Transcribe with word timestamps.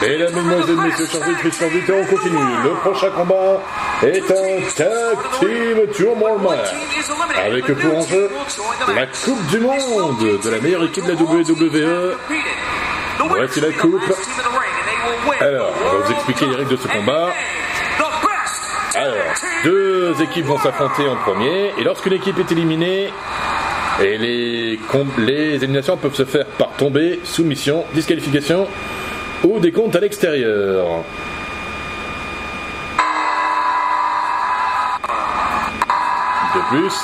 Mesdames, 0.00 0.34
Mesdemoiselles, 0.34 0.76
Messieurs, 0.76 1.06
chers 1.06 1.38
Christian 1.38 1.68
Vite, 1.68 1.90
on 1.90 2.04
continue. 2.04 2.62
Le 2.64 2.70
prochain 2.80 3.10
combat 3.10 3.60
est 4.02 4.30
un 4.30 4.70
Tag 4.76 5.16
Team 5.40 5.86
Tournament 5.96 6.38
match. 6.38 6.68
avec 7.36 7.64
pour 7.72 7.96
enjeu 7.96 8.30
la 8.94 9.06
Coupe 9.06 9.46
du 9.46 9.60
Monde 9.60 10.40
de 10.42 10.50
la 10.50 10.60
meilleure 10.60 10.84
équipe 10.84 11.04
de 11.04 11.12
la 11.12 11.18
WWE. 11.18 12.16
Voici 13.28 13.60
la 13.60 13.72
coupe. 13.72 14.02
Alors, 15.40 15.72
on 15.80 15.98
va 15.98 16.04
vous 16.04 16.12
expliquer 16.12 16.46
les 16.46 16.56
règles 16.56 16.70
de 16.70 16.76
ce 16.76 16.88
combat. 16.88 17.30
Alors, 18.94 19.14
deux 19.64 20.14
équipes 20.22 20.46
vont 20.46 20.58
s'affronter 20.58 21.08
en 21.08 21.16
premier, 21.16 21.72
et 21.78 21.84
lorsqu'une 21.84 22.14
équipe 22.14 22.38
est 22.38 22.50
éliminée, 22.52 23.12
et 24.02 24.18
les, 24.18 24.78
éliminations 25.54 25.96
peuvent 25.96 26.14
se 26.14 26.24
faire 26.24 26.46
par 26.58 26.70
tombée, 26.76 27.20
soumission, 27.24 27.84
disqualification 27.94 28.66
ou 29.44 29.58
des 29.58 29.72
comptes 29.72 29.96
à 29.96 30.00
l'extérieur. 30.00 30.86
De 36.54 36.60
plus, 36.68 36.94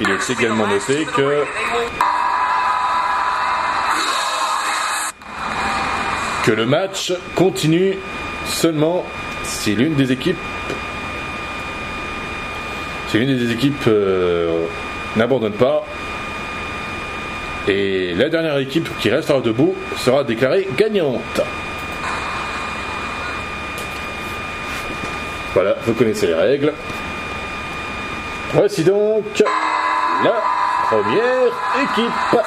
il 0.00 0.10
est 0.10 0.30
également 0.30 0.66
noté 0.66 1.06
que 1.16 1.44
que 6.44 6.50
le 6.50 6.66
match 6.66 7.12
continue 7.36 7.96
seulement 8.46 9.04
si 9.44 9.76
l'une 9.76 9.94
des 9.94 10.10
équipes 10.10 10.36
si 13.08 13.18
l'une 13.18 13.36
des 13.36 13.52
équipes 13.52 13.84
euh, 13.86 14.66
n'abandonne 15.14 15.52
pas 15.52 15.84
et 17.68 18.14
la 18.14 18.28
dernière 18.28 18.58
équipe 18.58 18.88
qui 18.98 19.10
restera 19.10 19.40
debout 19.40 19.74
sera 19.96 20.24
déclarée 20.24 20.66
gagnante. 20.76 21.40
Voilà, 25.54 25.76
vous 25.84 25.92
connaissez 25.94 26.28
les 26.28 26.34
règles. 26.34 26.72
Voici 28.54 28.84
donc 28.84 29.24
la 30.24 30.42
première 30.88 31.52
équipe. 31.82 32.40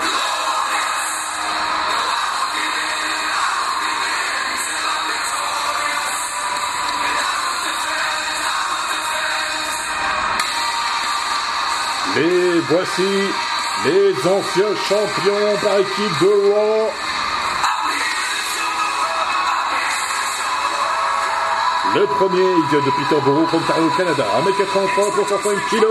Et 12.17 12.59
voici 12.69 13.03
les 13.85 14.13
anciens 14.27 14.75
champions 14.87 15.57
par 15.61 15.77
équipe 15.79 16.21
de 16.21 16.27
Raw. 16.51 16.89
Le 21.95 22.05
premier, 22.07 22.41
il 22.41 22.65
vient 22.71 22.85
de 22.85 22.91
Peterborough, 22.91 23.47
Ontario, 23.53 23.89
Canada, 23.95 24.25
1m83 24.43 25.11
pour 25.13 25.27
105 25.27 25.55
kg. 25.69 25.85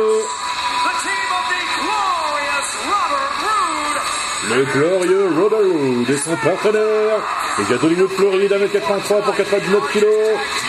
Le 4.51 4.65
glorieux 4.65 5.29
Robert 5.41 5.59
Roode 5.61 6.11
et 6.11 6.17
son 6.19 6.37
partenaire, 6.37 7.21
vient 7.59 7.77
d'Hollywood, 7.77 8.11
Floride, 8.11 8.53
1m83 8.53 9.23
pour 9.23 9.37
99 9.37 9.93
kg, 9.93 10.05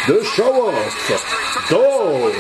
de 0.08 0.24
Show 0.24 0.70
Off, 0.70 1.70
Dolph 1.70 2.36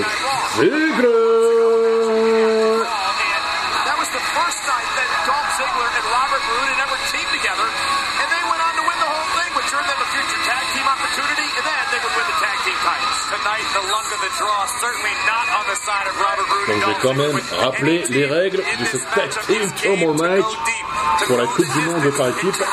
Donc 16.67 16.81
je 16.81 16.87
vais 16.87 16.97
quand 17.01 17.13
même 17.13 17.39
rappeler 17.59 18.03
les 18.09 18.25
règles 18.25 18.57
de 18.57 18.85
ce 18.85 18.97
Tag 19.13 19.29
Team 19.45 19.71
Turbo 19.75 20.13
Match 20.13 20.45
pour 21.27 21.37
la 21.37 21.45
Coupe 21.45 21.71
du 21.73 21.79
Monde 21.81 22.11
par 22.17 22.29
équipe. 22.29 22.63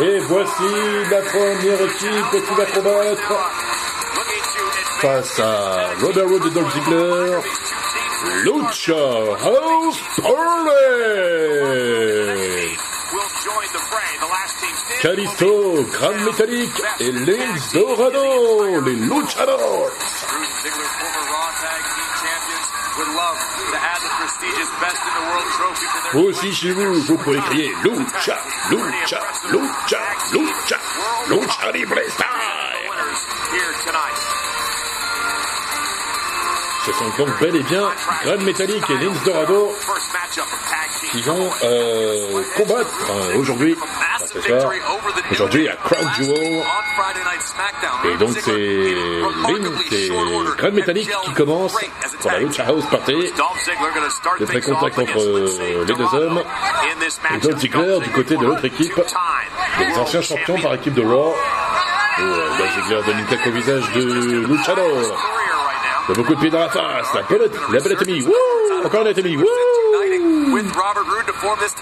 Et 0.00 0.18
voici 0.20 0.62
la 1.10 1.20
première 1.22 1.80
équipe 1.82 2.46
qui 2.46 2.54
va 2.54 2.66
combattre 2.66 3.32
face 5.00 5.40
à 5.40 5.90
Robert 6.00 6.26
Wood 6.26 6.46
et 6.46 6.50
Dolph 6.50 6.72
Ziggler, 6.72 7.38
Lucha 8.44 8.94
House 8.94 10.00
Party. 10.22 10.38
Calisto, 15.00 15.84
Grand 15.92 16.24
Métallique 16.24 16.82
et 16.98 17.12
Links 17.12 17.72
Dorado, 17.72 18.80
les 18.84 18.96
Luchadors. 18.96 19.90
Vous 26.12 26.20
aussi 26.20 26.52
chez 26.52 26.72
vous, 26.72 26.94
vous 26.94 27.16
pouvez 27.16 27.38
crier 27.38 27.72
Lucha, 27.84 28.38
Lucha, 28.70 29.20
Lucha, 29.50 30.00
Lucha, 30.32 30.78
Lucha 31.28 31.72
Libre. 31.72 31.94
Ce 36.86 36.92
sont 36.92 37.08
donc 37.18 37.40
bel 37.40 37.54
et 37.54 37.62
bien 37.62 37.88
Grand 38.24 38.42
Métallique 38.42 38.90
et 38.90 39.04
Links 39.04 39.24
Dorado 39.24 39.72
qui 41.12 41.22
vont 41.22 41.50
euh, 41.62 42.42
combattre 42.56 43.10
euh, 43.10 43.38
aujourd'hui, 43.38 43.76
ce 44.32 44.40
soir, 44.40 44.72
aujourd'hui 45.30 45.68
à 45.68 45.76
Crown 45.76 46.08
Jewel. 46.16 46.62
Et 48.04 48.16
donc 48.16 48.36
c'est 48.40 48.50
Link 48.52 49.92
et 49.92 50.10
Grand 50.56 50.72
Métallique 50.72 51.10
qui 51.24 51.32
commence 51.32 51.76
pour 52.20 52.30
la 52.30 52.40
Lucha 52.40 52.64
House 52.66 52.84
Party. 52.90 53.32
Le 54.38 54.46
très 54.46 54.60
contact 54.60 54.98
entre 54.98 55.18
euh, 55.18 55.84
les 55.86 55.94
deux 55.94 56.14
hommes. 56.14 56.42
Et 57.34 57.38
Dolph 57.38 57.58
Ziggler 57.58 57.98
du 58.00 58.10
côté 58.10 58.36
de 58.36 58.44
l'autre 58.44 58.64
équipe, 58.64 59.00
les 59.80 59.98
anciens 59.98 60.22
champions 60.22 60.60
par 60.60 60.74
équipe 60.74 60.94
de 60.94 61.02
Raw. 61.02 61.34
Et 62.18 62.22
Dolph 62.22 62.74
Ziggler 62.74 63.02
donne 63.06 63.18
une 63.18 63.26
claque 63.26 63.46
au 63.46 63.50
visage 63.50 63.92
de 63.92 64.46
Luchador. 64.46 64.86
Il 66.08 66.12
y 66.12 66.12
a 66.12 66.22
beaucoup 66.22 66.34
de 66.34 66.40
pieds 66.40 66.50
dans 66.50 66.60
la 66.60 66.70
face, 66.70 67.12
la 67.14 67.22
belle, 67.22 67.50
la 67.70 67.80
belle 67.80 68.22
wouh, 68.24 68.32
encore 68.84 69.06
une 69.06 69.36
wouh. 69.36 69.46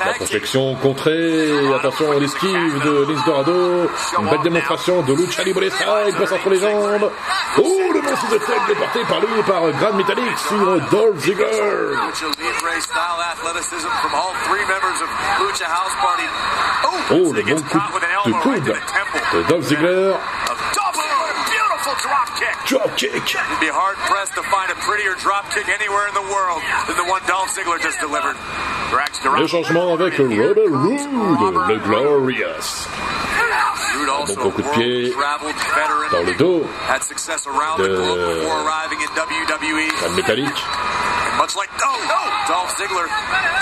La 0.04 0.12
protection 0.12 0.74
contrée, 0.76 1.74
attention 1.74 2.12
à 2.12 2.20
l'esquive 2.20 2.84
de 2.84 3.06
Lince 3.10 3.24
Dorado, 3.24 3.88
une 4.18 4.28
belle 4.28 4.42
démonstration 4.42 5.02
de 5.02 5.14
Lucha 5.14 5.42
Libre 5.44 5.62
Strike, 5.70 6.16
passe 6.18 6.32
entre 6.32 6.50
les 6.50 6.60
jambes. 6.60 7.10
Oh, 7.58 7.62
le 7.94 8.02
monstre 8.02 8.28
de 8.30 8.38
tête 8.38 8.66
déporté 8.68 9.00
par 9.08 9.20
lui 9.20 9.42
par 9.46 9.70
Grand 9.72 9.92
Metallic 9.96 10.38
sur 10.38 10.80
Dolph 10.90 11.18
Ziggler. 11.20 11.46
Oh, 17.10 17.32
le 17.32 17.42
bon 17.42 17.62
coup 17.62 17.78
de 18.26 18.32
coude 18.32 18.64
de 18.64 19.42
Dolph 19.48 19.64
Ziggler. 19.64 20.12
Drop 22.66 22.96
kick. 22.98 23.14
You'd 23.14 23.62
be 23.62 23.70
hard 23.70 23.94
pressed 24.10 24.34
to 24.34 24.42
find 24.50 24.74
a 24.74 24.78
prettier 24.82 25.14
drop 25.22 25.46
kick 25.54 25.70
anywhere 25.70 26.10
in 26.10 26.14
the 26.18 26.26
world 26.34 26.58
than 26.90 26.98
the 26.98 27.06
one 27.06 27.22
Dolph 27.30 27.54
Ziggler 27.54 27.78
just 27.78 28.00
delivered. 28.02 28.34
Le 29.38 29.46
changement 29.46 29.94
avec 29.94 30.18
Robert 30.18 30.70
Roode, 30.70 31.68
le 31.68 31.78
Glorious. 31.78 32.88
Un 34.28 34.34
bon 34.34 34.50
coup 34.50 34.62
de 34.62 34.68
pied 34.74 35.14
dans 36.10 36.22
le 36.22 36.34
dos 36.34 36.66
de 40.02 40.16
métallique. 40.16 40.64
Much 41.38 41.54
like 41.54 41.70
oh, 41.84 41.98
no, 42.08 42.20
Dolph 42.48 42.74
Ziggler, 42.78 43.06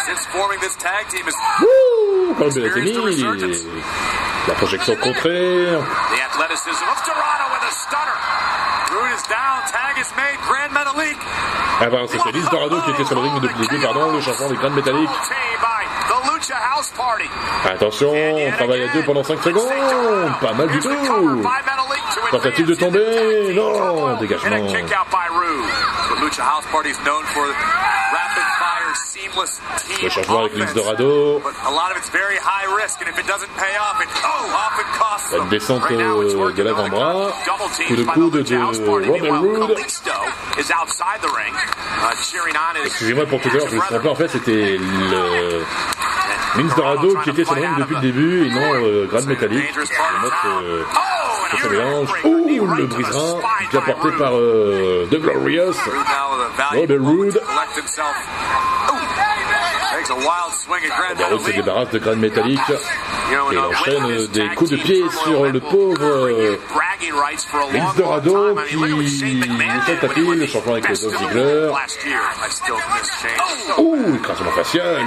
since 0.07 0.25
forming 0.33 0.61
this 0.61 0.77
tag 0.77 1.09
team, 1.11 1.27
is 1.27 1.35
Wouh, 1.61 2.35
quand 2.39 2.57
même 2.57 2.85
bien 2.85 3.51
La 4.47 4.55
projection 4.55 4.95
contrée. 4.97 5.67
The 5.67 6.21
athleticism 6.23 6.85
of 6.89 7.03
Dorado 7.05 7.53
with 7.53 7.65
a 7.69 7.73
stunner. 7.73 8.14
Roode 9.15 9.21
is 9.21 9.29
down. 9.29 9.63
Tag 9.71 9.99
is 9.99 10.11
made. 10.17 10.39
Grand 10.43 10.73
Metalik. 10.73 11.17
Ben, 11.81 12.07
c'est 12.09 12.33
Liz 12.33 12.49
Dorado 12.51 12.81
qui 12.83 12.91
était 12.91 13.05
sur 13.05 13.15
le 13.15 13.21
ring 13.23 13.41
depuis 13.41 13.61
le 13.61 13.67
début, 13.67 13.83
pardon, 13.83 14.13
le 14.13 14.21
changement 14.21 14.49
des 14.49 14.57
Grand 14.57 14.71
Métalliques. 14.71 15.11
Attention, 17.65 18.13
on 18.13 18.53
travaille 18.53 18.83
à 18.83 18.89
deux 18.89 19.03
pendant 19.03 19.23
5 19.25 19.43
secondes. 19.43 19.69
Pas 20.41 20.53
mal 20.53 20.69
du 20.69 20.79
tout. 20.81 20.91
Tentative 22.31 22.67
de 22.67 22.75
tomber. 22.75 23.55
Non, 23.55 24.17
dégagement. 24.17 24.57
Le 30.03 30.09
changement 30.09 30.41
avec 30.41 30.57
Linz 30.57 30.75
Dorado. 30.75 31.43
La 35.33 35.45
descente 35.51 35.83
euh, 35.91 36.53
de 36.53 36.63
l'avant-bras. 36.63 37.33
Coup 37.87 37.97
de 37.97 38.05
coude 38.05 38.43
de 38.43 39.11
Robert 39.11 39.41
Roode. 39.41 39.77
Excusez-moi 42.85 43.27
pour 43.27 43.41
tout 43.41 43.49
à 43.49 43.53
l'heure, 43.53 43.69
je 43.69 43.77
me 43.77 43.81
suis. 43.81 44.09
En 44.09 44.15
fait, 44.15 44.29
c'était 44.29 44.79
le 44.79 45.65
Linz 46.57 46.75
Dorado 46.77 47.17
qui 47.23 47.31
était 47.31 47.45
sur 47.45 47.55
le 47.55 47.63
ring 47.63 47.79
depuis 47.79 47.95
le 47.97 48.01
début 48.01 48.47
et 48.47 48.51
non 48.51 48.75
euh, 48.75 49.07
Grand 49.07 49.27
Metallic. 49.27 49.65
Euh, 50.47 50.83
ça 51.61 51.69
mélange. 51.69 52.09
Ouh, 52.25 52.67
le 52.67 52.87
brisera, 52.87 53.41
bien 53.71 53.81
porté 53.81 54.11
par 54.17 54.37
euh, 54.37 55.07
The 55.11 55.17
Glorious, 55.17 55.75
Robert 56.73 57.01
Roode. 57.01 57.41
Roode 60.13 61.41
se 61.41 61.51
débarrasse 61.53 61.91
de 61.91 61.99
Grand 61.99 62.17
Metallic 62.17 62.61
et 63.53 63.59
enchaîne 63.59 64.27
des 64.29 64.49
coups 64.55 64.71
de 64.71 64.77
pied 64.77 65.03
sur 65.23 65.45
le 65.45 65.61
pauvre 65.61 66.59
Vince 67.73 67.97
Dorado 67.97 68.57
qui 68.67 69.41
fait 69.87 69.97
taper 69.97 70.21
le 70.21 70.47
champion 70.47 70.73
avec 70.73 70.89
le 70.89 70.97
Dolph 70.97 71.19
Ziggler. 71.19 71.71
Ouh, 73.79 74.17
écrasement 74.17 74.51
facial. 74.53 75.03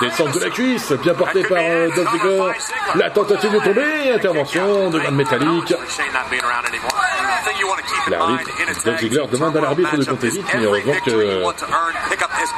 Descente 0.00 0.34
de 0.34 0.40
la 0.40 0.50
cuisse, 0.50 0.92
bien 0.92 1.14
porté 1.14 1.42
par 1.42 1.58
euh, 1.60 1.88
Dolph 1.94 2.10
Ziggler. 2.12 2.52
La 2.96 3.10
tentative 3.10 3.52
de 3.52 3.58
tomber, 3.60 4.12
intervention 4.14 4.90
de 4.90 4.98
Grand 4.98 5.12
Metallic. 5.12 5.74
L'arbitre, 8.08 8.50
Dolph 8.84 9.00
Ziggler 9.00 9.24
demande 9.30 9.56
à 9.56 9.60
l'arbitre 9.60 9.96
de 9.96 10.04
compter 10.04 10.28
vite, 10.28 10.46
mais 10.54 10.64
heureusement 10.64 10.92
que 11.04 11.42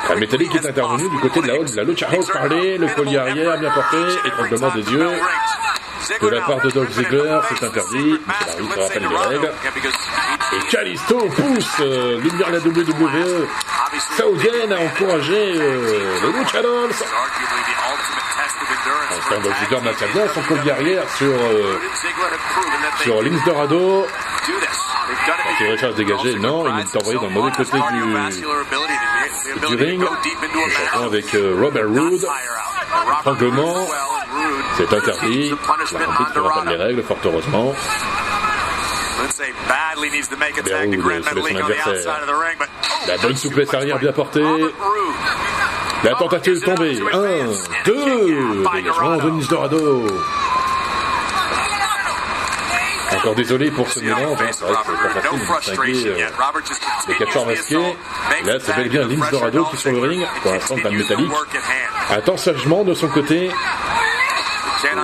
Grand 0.05 0.17
Metallic 0.17 0.55
est 0.55 0.67
intervenu 0.67 1.09
du 1.09 1.19
côté 1.19 1.41
de 1.41 1.47
la, 1.47 1.59
de 1.59 1.77
la 1.77 1.85
Lucha 1.85 2.09
House 2.11 2.31
parler, 2.33 2.79
le 2.79 2.89
collier 2.89 3.19
arrière 3.19 3.59
bien 3.59 3.71
porté, 3.71 3.97
étranglement 4.25 4.71
des 4.75 4.93
yeux. 4.93 5.11
De 6.21 6.29
la 6.29 6.41
part 6.43 6.61
de 6.61 6.71
Dolph 6.71 6.93
Ziggler, 6.93 7.41
c'est 7.49 7.65
interdit. 7.65 8.21
L'arbitre 8.47 8.81
rappelle 8.81 9.09
les 9.09 9.17
règles. 9.17 9.53
Et 10.53 10.71
Kalisto 10.71 11.19
pousse 11.19 11.77
euh, 11.81 12.21
l'univers 12.21 12.51
la 12.51 12.59
WWE 12.59 13.49
saoudienne 14.17 14.73
à 14.73 14.81
encourager 14.81 15.55
euh, 15.57 16.21
les 16.23 16.39
Luchadors. 16.39 16.89
Quand 19.29 19.41
Dolph 19.41 19.59
Ziggler 19.61 19.81
maintient 19.83 20.07
bien 20.13 20.29
son 20.33 20.43
collier 20.43 20.71
arrière 20.71 21.11
sur, 21.11 21.27
euh, 21.27 21.81
sur 23.03 23.23
Dorado. 23.45 24.07
Il 25.61 25.71
recherche 25.73 25.95
dégager, 25.95 26.35
non, 26.37 26.65
il 26.69 26.81
est 26.81 26.97
envoyé 26.97 27.19
dans 27.19 27.27
le 27.27 27.33
mauvais 27.33 27.51
côté 27.53 27.79
du, 29.61 29.77
du 29.77 29.85
ring. 29.85 30.05
Avec 30.95 31.35
euh, 31.35 31.57
Robert 31.61 31.89
Roode. 31.89 32.27
Étranglement, 33.21 33.87
c'est 34.77 34.93
interdit. 34.93 35.51
L'arbitre 35.93 36.41
rappelle 36.41 36.69
les 36.77 36.85
règles, 36.85 37.03
fort 37.03 37.19
heureusement. 37.25 37.75
Adversaire. 41.57 42.19
La 43.07 43.17
bonne 43.19 43.37
souplesse 43.37 43.75
arrière 43.75 43.99
bien 43.99 44.13
portée. 44.13 44.45
La 46.05 46.15
tentative 46.15 46.61
tomber. 46.61 47.01
Un, 47.13 47.47
deux. 47.85 48.63
Dégagement 48.75 49.17
de 49.17 49.31
Nice 49.31 49.49
Dorado. 49.49 50.07
Encore 53.17 53.35
désolé 53.35 53.71
pour 53.71 53.89
ce 53.91 54.01
mélange, 54.01 54.39
hein, 54.41 54.47
c'est 54.53 54.65
vrai 54.65 54.75
que 54.75 54.79
c'est 54.87 55.15
pas 55.15 55.21
facile 55.21 55.39
de 55.39 55.57
distinguer 55.59 56.23
euh, 56.23 56.29
les 57.09 57.15
catcheurs 57.15 57.47
masqués. 57.47 57.97
Là, 58.45 58.55
c'est 58.61 58.77
bel 58.77 58.87
et 58.87 58.89
bien 58.89 59.07
Linz 59.07 59.31
Dorado 59.31 59.65
qui 59.65 59.77
est 59.77 59.79
sur 59.79 59.93
le 59.93 60.01
ring, 60.01 60.27
pour 60.43 60.53
l'instant, 60.53 60.77
pas 60.83 60.91
de 60.91 60.97
métallique. 60.97 61.33
Attend 62.11 62.37
sagement 62.37 62.85
de 62.85 62.95
son 62.95 63.09
côté. 63.09 63.51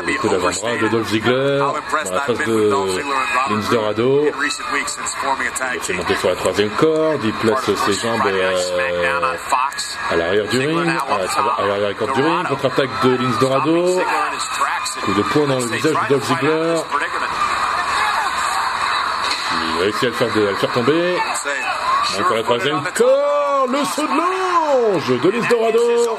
Le 0.07 0.19
coup 0.19 0.29
d'avant-bras 0.29 0.77
de 0.81 0.89
Dolph 0.89 1.09
Ziggler. 1.09 1.59
Dans 1.59 1.73
la 1.73 2.21
face 2.21 2.39
de 2.47 2.73
Linz 3.51 3.69
Dorado. 3.71 4.25
Il 5.75 5.81
fait 5.81 5.93
monter 5.95 6.15
sur 6.17 6.29
la 6.29 6.37
troisième 6.37 6.71
corde, 6.71 7.21
il 7.25 7.33
place 7.33 7.65
ses 7.65 7.93
jambes 7.95 8.21
euh, 8.27 9.37
à 10.11 10.17
l'arrière 10.17 10.47
du 10.49 10.59
ring, 10.59 10.91
à 11.59 11.67
l'arrière 11.67 11.97
corde 11.97 12.15
du 12.15 12.23
ring, 12.23 12.47
contre-attaque 12.47 12.91
de 13.03 13.17
Linz 13.17 13.39
Dorado. 13.39 14.01
Coup 15.05 15.15
de 15.15 15.23
poing 15.23 15.47
dans 15.47 15.59
le 15.59 15.67
visage 15.67 15.95
de 15.95 16.09
Dolph 16.11 16.25
Ziggler. 16.27 16.75
Il 19.83 19.87
réussit 19.87 20.05
à 20.05 20.07
le 20.07 20.13
faire, 20.13 20.29
le 20.37 20.55
faire 20.55 20.73
tomber. 20.73 21.17
Encore 22.21 22.37
la 22.37 22.43
troisième 22.45 22.83
corde, 22.95 23.73
le 23.73 23.85
saut 23.85 24.07
de 24.07 24.17
l'ange 24.17 25.21
de 25.21 25.29
Linz 25.29 25.49
Dorado. 25.49 26.19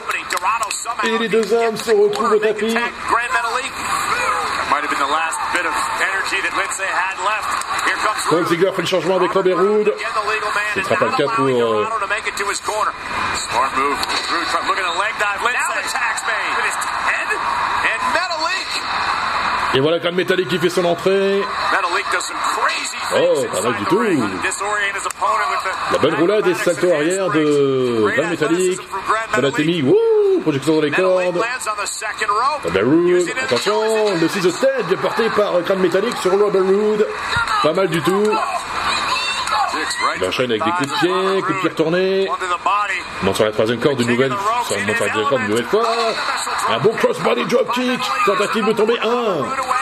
Et 1.06 1.18
les 1.18 1.30
deux 1.30 1.54
hommes 1.54 1.78
se 1.78 1.92
retrouvent 1.92 2.34
au 2.34 2.40
tapis. 2.40 2.76
Paul 8.30 8.48
Ziggler 8.48 8.72
fait 8.76 8.82
le 8.82 8.88
changement 8.88 9.16
avec 9.16 9.32
Robert 9.32 9.58
Roode. 9.58 9.94
Ce 10.74 10.80
ne 10.80 10.84
sera 10.84 10.96
pas 10.98 11.06
le 11.06 11.12
cas 11.12 11.28
pour 11.34 11.46
euh, 11.46 11.86
Et 19.76 19.80
voilà 19.80 20.00
Grand 20.00 20.12
Metallic 20.12 20.50
qui 20.50 20.60
fait 20.60 20.70
son 20.70 20.84
entrée. 20.84 21.42
Oh, 23.16 23.46
pas 23.52 23.62
mal 23.62 23.76
du 23.78 23.86
tout. 23.86 24.04
La 25.92 25.98
bonne 25.98 26.16
roulade 26.16 26.48
et 26.48 26.54
salto 26.56 26.92
arrière 26.92 27.30
de 27.30 28.12
Grand 28.16 28.30
Metallic. 28.30 28.80
Balatémi, 29.34 29.82
wouh, 29.82 30.42
projection 30.42 30.76
dans 30.76 30.82
les 30.82 30.92
cordes. 30.92 31.38
Roode, 32.76 33.30
attention, 33.44 33.82
le 34.20 34.28
6 34.28 34.42
de 34.42 34.52
tête 34.52 34.88
bien 34.88 34.98
porté 34.98 35.30
par 35.30 35.62
Grand 35.62 35.76
Metallic 35.76 36.18
sur 36.18 36.32
Robert 36.32 36.64
Roode. 36.64 37.08
Pas 37.62 37.74
mal 37.74 37.88
du 37.88 38.02
tout. 38.02 38.32
Il 40.16 40.26
enchaîne 40.26 40.52
avec 40.52 40.64
des 40.64 40.72
coups 40.72 40.90
de 40.90 40.94
pied, 40.96 41.42
coups 41.42 41.56
de 41.56 41.60
pied 41.60 41.70
retournés. 41.70 42.30
Monte 43.24 43.36
sur 43.36 43.46
la 43.46 43.52
troisième 43.52 43.80
corde 43.80 44.00
une 44.02 44.10
nouvelle, 44.10 44.34
sur 44.68 44.78
monte 44.80 44.96
sur 44.96 45.06
la 45.06 45.12
deuxième 45.12 45.30
corde 45.30 45.42
une 45.42 45.50
nouvelle 45.50 45.66
fois. 45.66 45.88
Un 46.70 46.80
beau 46.80 46.90
crossbody 46.92 47.46
dropkick. 47.46 48.00
Tentative 48.26 48.66
de 48.66 48.74
tomber. 48.74 49.00
Un, 49.00 49.06
deux, 49.06 49.10
et 49.10 49.73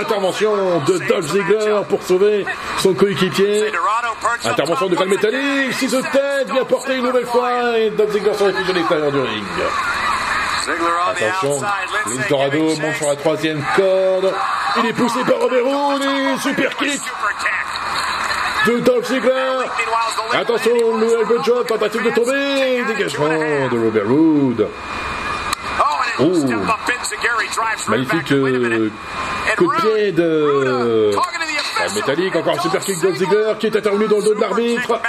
intervention 0.00 0.80
de 0.86 0.98
Dolph 1.06 1.26
Ziggler 1.26 1.80
pour 1.88 2.02
sauver 2.02 2.44
son 2.78 2.94
coéquipier. 2.94 3.70
Intervention 4.44 4.88
de 4.88 4.96
Val 4.96 5.08
Metallic. 5.08 5.72
6 5.72 5.90
de 5.90 6.00
tête, 6.00 6.50
bien 6.52 6.64
porté 6.64 6.96
une 6.96 7.04
nouvelle 7.04 7.26
fois. 7.26 7.78
Et 7.78 7.90
Dolph 7.90 8.12
Ziggler 8.12 8.34
sur 8.34 8.46
les 8.46 8.52
fusions 8.54 8.76
extérieures 8.76 9.12
du 9.12 9.20
ring. 9.20 9.44
Attention, 11.10 11.66
Dorado 12.28 12.58
monte 12.58 12.96
sur 12.96 13.08
la 13.08 13.16
troisième 13.16 13.64
corde. 13.74 14.34
Il 14.78 14.86
est 14.86 14.92
poussé 14.92 15.20
par 15.24 15.40
Robert 15.40 15.64
Roode 15.64 16.02
et 16.02 16.38
super 16.40 16.76
kick 16.76 17.00
de 18.66 18.80
Dolph 18.80 19.06
Ziggler. 19.06 19.64
Attention, 20.34 20.96
le 20.98 21.20
elbow 21.20 21.38
drop, 21.38 21.66
tentative 21.66 22.04
de 22.04 22.10
tomber. 22.10 22.84
Dégagement 22.86 23.28
de 23.28 23.84
Robert 23.84 24.06
Roode. 24.06 24.68
Oh, 26.20 26.32
magnifique 27.88 28.32
euh, 28.32 28.90
coup 29.56 29.66
de 29.66 29.80
pied 29.80 30.12
de 30.12 31.12
la 31.78 31.94
métallique, 31.94 32.34
encore 32.34 32.58
un 32.58 32.62
super 32.62 32.80
kick 32.80 33.00
de 33.00 33.12
Ziggler 33.12 33.52
qui 33.60 33.66
est 33.66 33.76
intervenu 33.76 34.08
dans 34.08 34.16
le 34.16 34.22
dos 34.24 34.34
de 34.34 34.40
l'arbitre. 34.40 35.00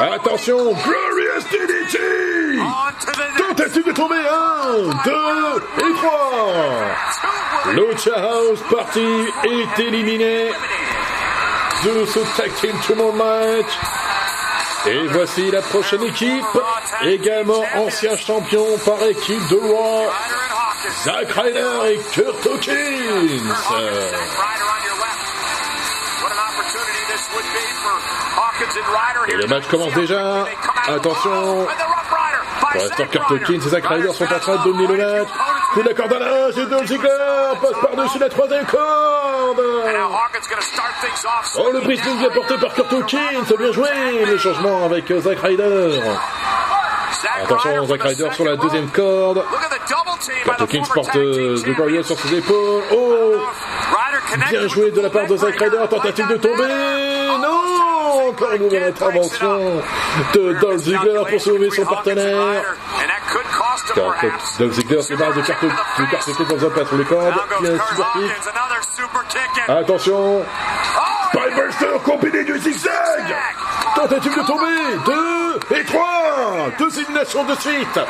Attention, 0.00 0.72
Glorious 0.72 1.44
DDT 1.50 1.98
Tentative 3.36 3.86
de 3.86 3.92
tomber, 3.92 4.16
un, 4.16 4.88
deux 5.04 5.86
et 5.86 5.94
trois? 5.94 6.52
Lucha 7.72 8.14
House 8.14 8.60
Party 8.70 9.06
est 9.44 9.80
éliminé. 9.82 10.50
De 11.84 12.06
ce 12.06 12.18
Tag 12.36 12.52
Team 12.54 12.74
match. 13.14 13.78
Et 14.90 15.06
voici 15.08 15.50
la 15.50 15.60
prochaine 15.60 16.02
équipe, 16.02 16.44
également 17.02 17.62
ancien 17.76 18.16
champion 18.16 18.64
par 18.86 19.02
équipe 19.02 19.48
de 19.50 19.56
Raw, 19.56 20.10
Zack 21.04 21.30
Ryder 21.30 21.92
et 21.92 21.98
Kurt 22.12 22.46
Hawkins. 22.46 22.74
Et 29.28 29.36
le 29.36 29.46
match 29.46 29.64
commence 29.70 29.92
déjà. 29.92 30.46
Attention. 30.88 31.66
Pour 32.60 32.80
l'instant, 32.80 33.04
Kurt 33.10 33.30
Hawkins 33.30 33.54
et 33.54 33.68
Zack 33.68 33.86
Ryder 33.86 34.12
sont 34.14 34.24
en 34.24 34.38
train 34.38 34.56
de 34.56 34.64
dominer 34.64 34.96
le 34.96 35.18
match. 35.18 35.28
Coup 35.74 35.82
de 35.82 35.88
la 35.88 35.92
et 35.92 35.96
passe 37.60 37.80
par-dessus 37.82 38.18
la 38.18 38.28
troisième 38.30 38.64
corde. 38.64 39.17
Oh, 41.56 41.70
le 41.72 41.80
brisling 41.80 42.18
bien 42.18 42.30
porté 42.30 42.54
par 42.58 42.74
Kurt 42.74 42.92
Hawkins. 42.92 43.18
Bien 43.58 43.72
joué. 43.72 43.88
Le 44.26 44.38
changement 44.38 44.84
avec 44.84 45.12
Zack 45.12 45.38
Ryder. 45.40 46.00
Attention, 47.42 47.86
Zack 47.86 48.02
Ryder 48.02 48.28
sur 48.32 48.44
la 48.44 48.56
deuxième 48.56 48.88
corde. 48.88 49.44
Kurt 50.44 50.60
Hawkins 50.60 50.82
porte 50.92 51.14
de 51.14 51.72
Glorious 51.74 52.02
sur 52.02 52.18
ses 52.18 52.36
épaules. 52.36 52.82
Oh 52.92 53.36
Bien 54.50 54.68
joué 54.68 54.90
de 54.90 55.00
la 55.00 55.10
part 55.10 55.26
de 55.26 55.36
Zack 55.36 55.56
Ryder. 55.58 55.84
Tentative 55.88 56.28
de 56.28 56.36
tomber. 56.36 56.68
Non 57.40 58.28
Encore 58.30 58.52
une 58.52 58.62
nouvelle 58.62 58.84
intervention 58.84 59.82
de 60.34 60.52
Dolph 60.60 60.80
Ziggler 60.80 61.22
pour 61.28 61.40
sauver 61.40 61.70
son 61.70 61.84
partenaire. 61.84 62.62
Dolph 64.58 64.72
Ziggler 64.72 65.02
se 65.02 65.14
barre 65.14 65.34
de 65.34 65.42
carte 65.42 65.64
de 65.64 66.10
carte 66.10 66.34
clé 66.34 66.44
dans 66.44 66.66
un 66.66 66.70
cordes. 67.04 67.34
Il 67.60 67.66
a 69.68 69.76
un. 69.76 69.80
Attention. 69.80 70.44
Combiné 72.04 72.44
du 72.44 72.58
zigzag. 72.58 73.36
Tentative 73.94 74.34
de 74.34 74.46
tomber. 74.46 74.96
Deux 75.04 75.76
et 75.76 75.84
trois. 75.84 76.70
Deux 76.78 76.98
éliminations 76.98 77.44
de 77.44 77.54
suite 77.56 78.00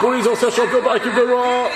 pour 0.00 0.12
les 0.12 0.28
anciens 0.28 0.50
champions 0.50 0.82
par 0.82 0.96
équipe 0.96 1.14
de 1.14 1.22
Raw. 1.22 1.68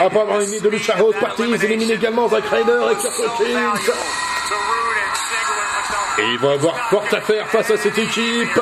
Après 0.00 0.20
avoir 0.20 0.40
éliminé 0.40 0.60
de 0.60 0.68
Lucha 0.68 0.94
House 0.98 1.14
Party, 1.20 1.44
ils 1.48 1.64
éliminent 1.64 1.94
également 1.94 2.28
Zack 2.28 2.44
Ryder 2.50 2.80
et 2.90 2.94
Kurt 2.96 3.20
Hawkins. 3.20 3.92
Et 6.18 6.26
ils 6.32 6.38
vont 6.38 6.50
avoir 6.50 6.76
fort 6.90 7.04
à 7.12 7.20
faire 7.20 7.46
face 7.48 7.70
à 7.70 7.76
cette 7.76 7.98
équipe. 7.98 8.60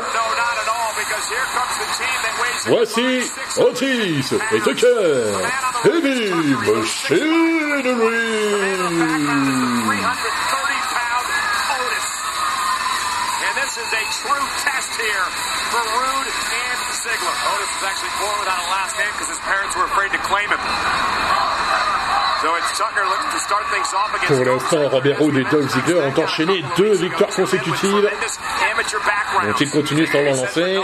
Voici 2.64 3.26
Otis 3.58 4.32
et 4.32 4.60
Tucker. 4.62 5.34
Heavy 5.82 6.30
Machinery. 6.62 7.82
And 13.42 13.54
this 13.58 13.76
is 13.76 13.90
a 13.92 14.04
true 14.22 14.46
test 14.62 14.90
here 14.94 15.26
for 15.74 15.82
Rude 15.82 16.30
and 16.30 16.78
Ziggler. 17.02 17.36
Otis 17.50 17.70
was 17.74 17.82
actually 17.82 18.14
born 18.22 18.38
without 18.38 18.62
a 18.62 18.68
last 18.70 18.96
name 18.96 19.10
because 19.12 19.28
his 19.28 19.42
parents 19.42 19.74
were 19.74 19.84
afraid 19.84 20.12
to 20.12 20.18
claim 20.18 20.48
him. 20.48 21.91
Pour 24.26 24.44
l'instant, 24.44 24.88
Robert 24.88 25.18
Roode 25.18 25.36
et 25.36 25.44
Dolph 25.44 25.70
Ziggler 25.70 26.00
ont 26.00 26.22
enchaîné 26.22 26.64
deux 26.76 26.94
victoires 26.94 27.30
consécutives. 27.30 28.10
Donc 29.44 29.60
ils 29.60 29.70
continuent 29.70 30.06
sur 30.06 30.22
leur 30.22 30.34
lancée. 30.34 30.60
Et 30.60 30.80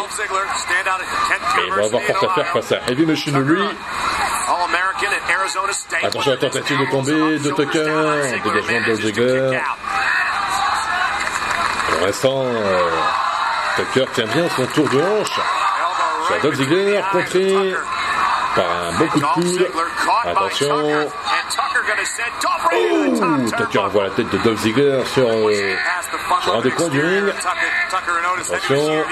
ils 1.67 1.73
vont 1.73 1.85
avoir 1.87 2.03
fort 2.03 2.31
à 2.31 2.35
faire 2.35 2.47
face 2.53 2.73
à 2.73 2.81
Heavy 2.89 3.07
Machinery. 3.07 3.63
Attention 6.03 6.31
à 6.31 6.35
la 6.35 6.41
tentative 6.41 6.79
de 6.79 6.91
tomber 6.91 7.39
de 7.39 7.51
Tucker. 7.51 8.41
Dégagement 8.45 8.81
de 8.81 8.87
Dolph 8.87 9.01
Ziggler. 9.01 9.61
Pour 11.91 12.07
l'instant, 12.07 12.43
euh, 12.45 12.91
Tucker 13.77 14.07
tient 14.13 14.27
bien 14.27 14.49
son 14.51 14.67
tour 14.67 14.89
de 14.89 15.01
hanche. 15.01 15.41
Sur 16.27 16.41
Dolph 16.43 16.57
Ziggler, 16.57 17.01
contré 17.11 17.75
par 18.55 18.71
un 18.71 18.93
bon 18.99 19.07
coup 19.09 19.21
de 19.21 19.25
coude. 19.25 19.69
Attention. 20.25 21.11
Oh 22.73 23.51
Tucker 23.57 23.79
envoie 23.79 24.05
la 24.05 24.11
tête 24.11 24.31
de 24.31 24.39
Dolph 24.39 24.61
Ziggler 24.61 25.01
sur, 25.07 25.29
euh, 25.29 25.77
sur 26.43 26.57
un 26.57 26.61
des 26.61 26.71
coins 26.71 26.89
du 26.89 27.01
ring. 27.01 27.25
Attention. 28.53 29.05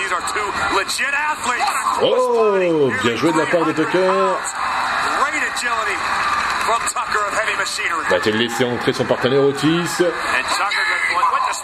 Oh 2.02 2.90
Bien 3.02 3.16
joué 3.16 3.32
de 3.32 3.38
la 3.38 3.46
part 3.46 3.64
de 3.64 3.72
Tucker. 3.72 4.10
Va-t-il 8.10 8.36
laisser 8.36 8.64
entrer 8.64 8.92
son 8.92 9.04
partenaire 9.04 9.42
Otis. 9.42 10.02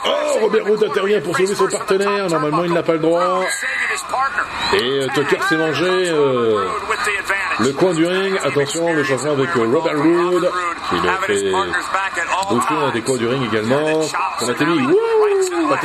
Oh, 0.05 0.39
Robert 0.41 0.65
Roode 0.65 0.85
intervient 0.85 1.21
pour 1.21 1.37
sauver 1.37 1.55
son 1.55 1.69
partenaire. 1.69 2.29
Normalement, 2.29 2.65
il 2.65 2.73
n'a 2.73 2.83
pas 2.83 2.95
le 2.95 2.99
droit. 3.01 3.45
Et 4.75 4.83
euh, 4.83 5.07
Tucker 5.15 5.39
s'est 5.49 5.57
mangé 5.57 5.87
euh, 5.87 6.67
le 7.61 7.73
coin 7.73 7.95
du 7.95 8.07
ring. 8.07 8.39
Attention, 8.43 8.93
le 8.93 9.05
changement 9.05 9.33
avec 9.33 9.49
euh, 9.57 9.71
Robert 9.73 9.97
Roode, 9.97 10.51
qui 10.89 10.95
le 10.97 11.11
fait 11.27 11.55
un 11.55 12.91
des 12.91 13.01
coins 13.03 13.17
du 13.17 13.27
ring 13.27 13.43
également. 13.45 14.01
Mis, 14.01 14.83
wouh, 14.83 15.27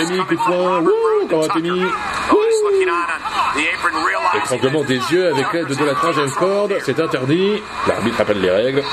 mis, 0.10 0.18
coup 0.26 0.36
de 0.36 0.44
poing, 0.44 0.82
wouh, 0.82 1.62
mis, 1.62 1.86
Étranglement 4.36 4.84
des 4.84 4.96
yeux 4.96 5.34
avec 5.34 5.54
l'aide 5.54 5.68
de 5.68 5.86
la 5.86 5.96
troisième 5.96 6.32
corde, 6.32 6.76
c'est 6.86 7.00
interdit. 7.00 7.62
L'arbitre 7.88 8.18
rappelle 8.18 8.42
les 8.42 8.52
règles. 8.52 8.84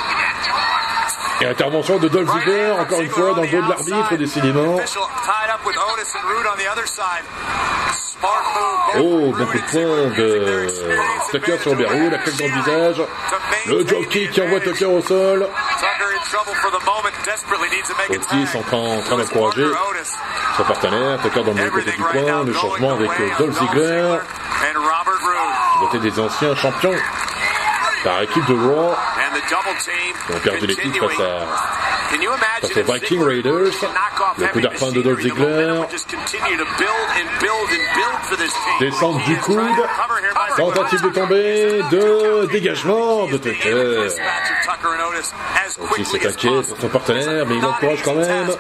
Et 1.40 1.46
intervention 1.46 1.98
de 1.98 2.08
Dolph 2.08 2.30
Ziggler, 2.30 2.70
encore 2.78 3.00
une 3.00 3.10
fois, 3.10 3.34
dans 3.34 3.42
le 3.42 3.48
dos 3.48 3.62
de 3.62 3.68
l'arbitre, 3.68 4.16
décidément. 4.16 4.78
Oh, 8.96 9.32
beaucoup 9.36 9.58
de 9.58 9.62
points 9.62 10.16
de 10.16 10.66
Tucker 11.32 11.58
sur 11.60 11.74
Berrou, 11.74 12.10
la 12.10 12.18
claque 12.18 12.36
dans 12.36 12.44
le 12.44 12.62
visage. 12.62 13.02
Le 13.66 13.86
jockey 13.86 14.28
qui 14.28 14.40
envoie 14.40 14.60
Tucker 14.60 14.84
au 14.84 15.00
sol. 15.00 15.48
Otis 18.10 18.56
en 18.56 18.62
train, 18.62 18.76
en 18.76 19.00
train 19.00 19.16
d'encourager 19.16 19.66
son 20.56 20.64
partenaire. 20.64 21.18
Tucker 21.22 21.42
dans 21.42 21.52
le 21.52 21.70
côté 21.70 21.90
du 21.90 22.02
coin. 22.02 22.44
Le 22.44 22.52
changement 22.52 22.92
avec 22.92 23.10
Dolph 23.38 23.58
Ziggler. 23.58 24.16
Côté 25.80 25.98
des 25.98 26.20
anciens 26.20 26.54
champions 26.54 26.94
par 28.04 28.22
équipe 28.22 28.46
de 28.46 28.54
Raw. 28.54 28.94
Ils 30.28 30.36
ont 30.36 30.40
perdu 30.40 30.66
l'équipe 30.66 30.96
face 30.98 31.20
à 31.20 31.46
aux 32.62 32.92
Viking 32.92 33.22
Raiders. 33.22 33.72
Le 34.38 34.46
coup 34.48 34.60
d'arpin 34.60 34.92
de 34.92 35.02
Dolph 35.02 35.20
Ziggler. 35.20 35.82
Descente 38.80 39.24
du 39.24 39.36
coude. 39.38 39.58
Tentative 40.56 41.02
de 41.02 41.08
tomber. 41.08 41.82
De 41.90 42.46
dégagement 42.46 43.26
de 43.26 43.36
Tucker. 43.38 44.08
Otis 45.80 46.16
est 46.16 46.26
inquiet 46.26 46.62
pour 46.68 46.80
son 46.80 46.88
partenaire, 46.88 47.46
mais 47.46 47.56
il 47.56 47.64
encourage 47.64 48.02
quand 48.02 48.14
même. 48.14 48.50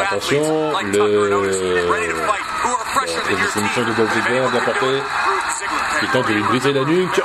Attention, 0.00 0.72
le... 0.82 1.28
La 3.30 3.84
de 3.84 3.92
Dolph 3.92 4.12
Ziggler 4.14 4.46
bien 4.50 4.60
portée. 4.60 5.02
Qui 6.00 6.06
tente 6.08 6.28
de 6.28 6.32
lui 6.32 6.42
briser 6.42 6.72
la 6.72 6.84
nuque. 6.84 7.20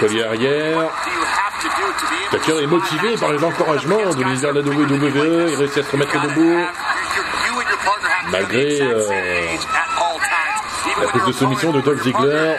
Collier 0.00 0.24
arrière. 0.24 0.90
Tucker 2.30 2.62
est 2.62 2.66
motivé 2.66 3.16
par 3.16 3.32
les 3.32 3.42
encouragements 3.44 4.14
de 4.14 4.22
l'univers 4.22 4.52
de 4.52 4.60
la 4.60 4.66
WWE. 4.66 5.50
Il 5.50 5.56
réussit 5.56 5.78
à 5.78 5.82
se 5.82 5.90
remettre 5.90 6.20
debout. 6.20 6.64
Malgré 8.30 8.80
euh, 8.82 9.08
la 11.00 11.08
prise 11.08 11.24
de 11.26 11.32
soumission 11.32 11.72
de 11.72 11.80
Dolph 11.80 12.02
Ziggler. 12.02 12.56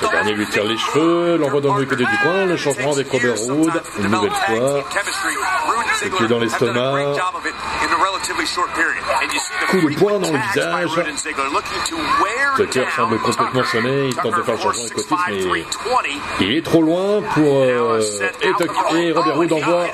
Ce 0.00 0.06
dernier 0.10 0.32
lui 0.34 0.46
tire 0.46 0.64
les 0.64 0.78
cheveux, 0.78 1.36
l'envoie 1.36 1.60
dans 1.60 1.76
le 1.76 1.84
côté 1.84 2.04
du 2.04 2.18
coin, 2.18 2.44
le 2.44 2.56
changement 2.56 2.92
avec 2.92 3.10
Robert 3.10 3.34
Roode, 3.36 3.82
une 3.98 4.08
nouvelle 4.08 4.30
fois. 4.30 4.84
Le 6.02 6.10
pied 6.10 6.26
dans 6.28 6.38
l'estomac. 6.38 7.14
Coup 9.70 9.88
de 9.88 9.94
poing 9.96 10.18
dans 10.18 10.32
le 10.32 10.38
visage. 10.38 10.90
Tucker 12.56 12.86
semble 12.96 13.18
complètement 13.18 13.64
sonné, 13.64 14.08
il 14.08 14.16
tente 14.16 14.36
de 14.36 14.42
faire 14.42 14.54
le 14.54 14.60
changement 14.60 14.82
avec 14.82 14.98
Otis, 14.98 15.14
mais 15.28 15.64
il 16.40 16.56
est 16.58 16.64
trop 16.64 16.82
loin 16.82 17.22
pour... 17.34 17.62
Euh, 17.62 18.00
et, 18.42 18.48
et 18.96 19.12
Robert 19.12 19.36
Roode 19.36 19.52
envoie 19.52 19.86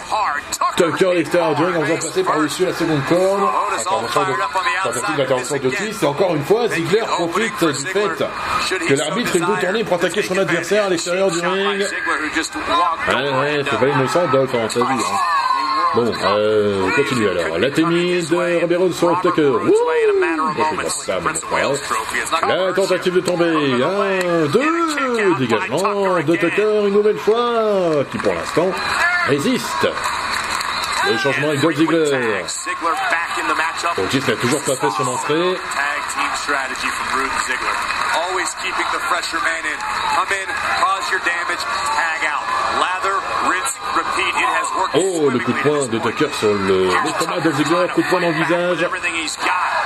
Tucker. 0.76 1.10
À 1.10 1.14
l'extérieur 1.14 1.54
du 1.54 1.64
ring 1.64 1.76
en 1.76 1.82
faisant 1.84 1.96
passer 1.96 2.22
par-dessus 2.24 2.64
la 2.66 2.72
seconde 2.72 3.04
corde. 3.08 3.40
Tentative 4.82 5.16
d'intervention 5.16 5.56
d'Otis, 5.56 5.96
et 6.02 6.06
encore 6.06 6.34
une 6.34 6.44
fois, 6.44 6.68
Ziggler 6.68 7.00
profite 7.00 7.64
du 7.64 7.86
fait 7.86 8.08
que 8.86 8.94
l'arbitre 8.94 9.36
est 9.36 9.40
tourné 9.40 9.84
pour 9.84 9.96
attaquer 9.96 10.22
son 10.22 10.38
adversaire 10.38 10.86
à 10.86 10.88
l'extérieur 10.88 11.30
du 11.30 11.40
ring. 11.40 11.80
Ouais, 13.08 13.30
ouais, 13.40 13.64
c'est 13.70 13.78
pas 13.78 13.86
innocent, 13.86 14.26
Dolph, 14.32 14.54
en 14.54 14.68
ta 14.68 14.80
vie. 14.80 14.86
Hein. 14.86 15.18
Bon, 15.94 16.12
euh, 16.22 16.86
on 16.86 16.90
continue 16.90 17.28
alors. 17.28 17.58
La 17.58 17.70
témie 17.70 18.22
de 18.22 18.60
Robert 18.60 18.92
sur 18.92 19.20
Tucker. 19.20 19.52
La 22.46 22.72
tentative 22.72 23.14
de 23.14 23.20
tomber. 23.20 23.46
Un, 23.82 24.46
deux, 24.46 25.36
dégagement 25.38 26.20
de 26.20 26.36
Tucker 26.36 26.86
une 26.86 26.94
nouvelle 26.94 27.18
fois, 27.18 28.04
qui 28.10 28.18
pour 28.18 28.34
l'instant 28.34 28.70
résiste. 29.26 29.88
Le 31.10 31.16
changement 31.16 31.48
avec 31.48 31.60
Dolph 31.60 31.76
Ziggler. 31.76 32.10
Otis 33.96 34.22
n'a 34.28 34.36
toujours 34.36 34.62
pas 34.62 34.76
fait 34.76 34.90
son 34.90 35.06
entrée. 35.06 35.56
Always 38.16 38.48
keeping 38.62 38.88
the 38.92 39.00
fresher 39.08 39.40
man 39.44 39.64
in. 39.66 39.78
Come 40.16 40.32
in, 40.32 40.48
cause 40.80 41.10
your 41.10 41.20
damage, 41.20 41.62
tag 41.98 42.24
out. 42.24 42.44
Lather, 42.80 43.16
rinse, 43.50 43.74
repeat. 43.96 44.32
It 44.32 44.50
has 44.56 44.68
worked. 44.76 44.94
Oh, 44.96 45.28
le 45.30 45.38
coup 45.38 45.52
de 45.52 45.58
poing 45.58 45.86
de 45.86 45.98
Tucker 45.98 46.32
sur 46.32 46.54
le 46.54 46.88
l'estomac 47.04 47.40
de 47.40 47.52
Ziggler, 47.52 47.86
coup 47.94 48.02
de 48.02 48.08
poing 48.08 48.20
dans 48.20 48.28
le 48.28 48.34
visage. 48.34 48.86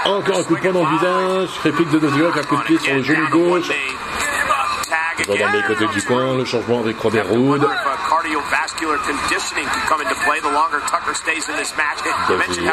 Encore 0.04 0.38
un 0.38 0.44
coup 0.44 0.56
de 0.56 0.60
poing 0.60 0.72
dans 0.72 0.84
le 0.84 0.96
visage. 0.98 1.48
Réplique 1.62 1.90
de 1.90 1.98
Ziggler, 2.08 2.30
un 2.34 2.42
coup 2.42 2.56
de 2.56 2.62
pied 2.62 2.78
sur 2.78 2.94
le 2.94 3.02
genou 3.02 3.28
gauche. 3.30 3.70
Toujours 5.18 5.38
dans 5.38 5.52
les 5.52 5.62
côtés 5.62 5.86
du 5.86 6.02
coin, 6.02 6.36
le 6.36 6.44
changement 6.44 6.80
avec 6.80 6.98
Robert 6.98 7.28
Roode 7.28 7.68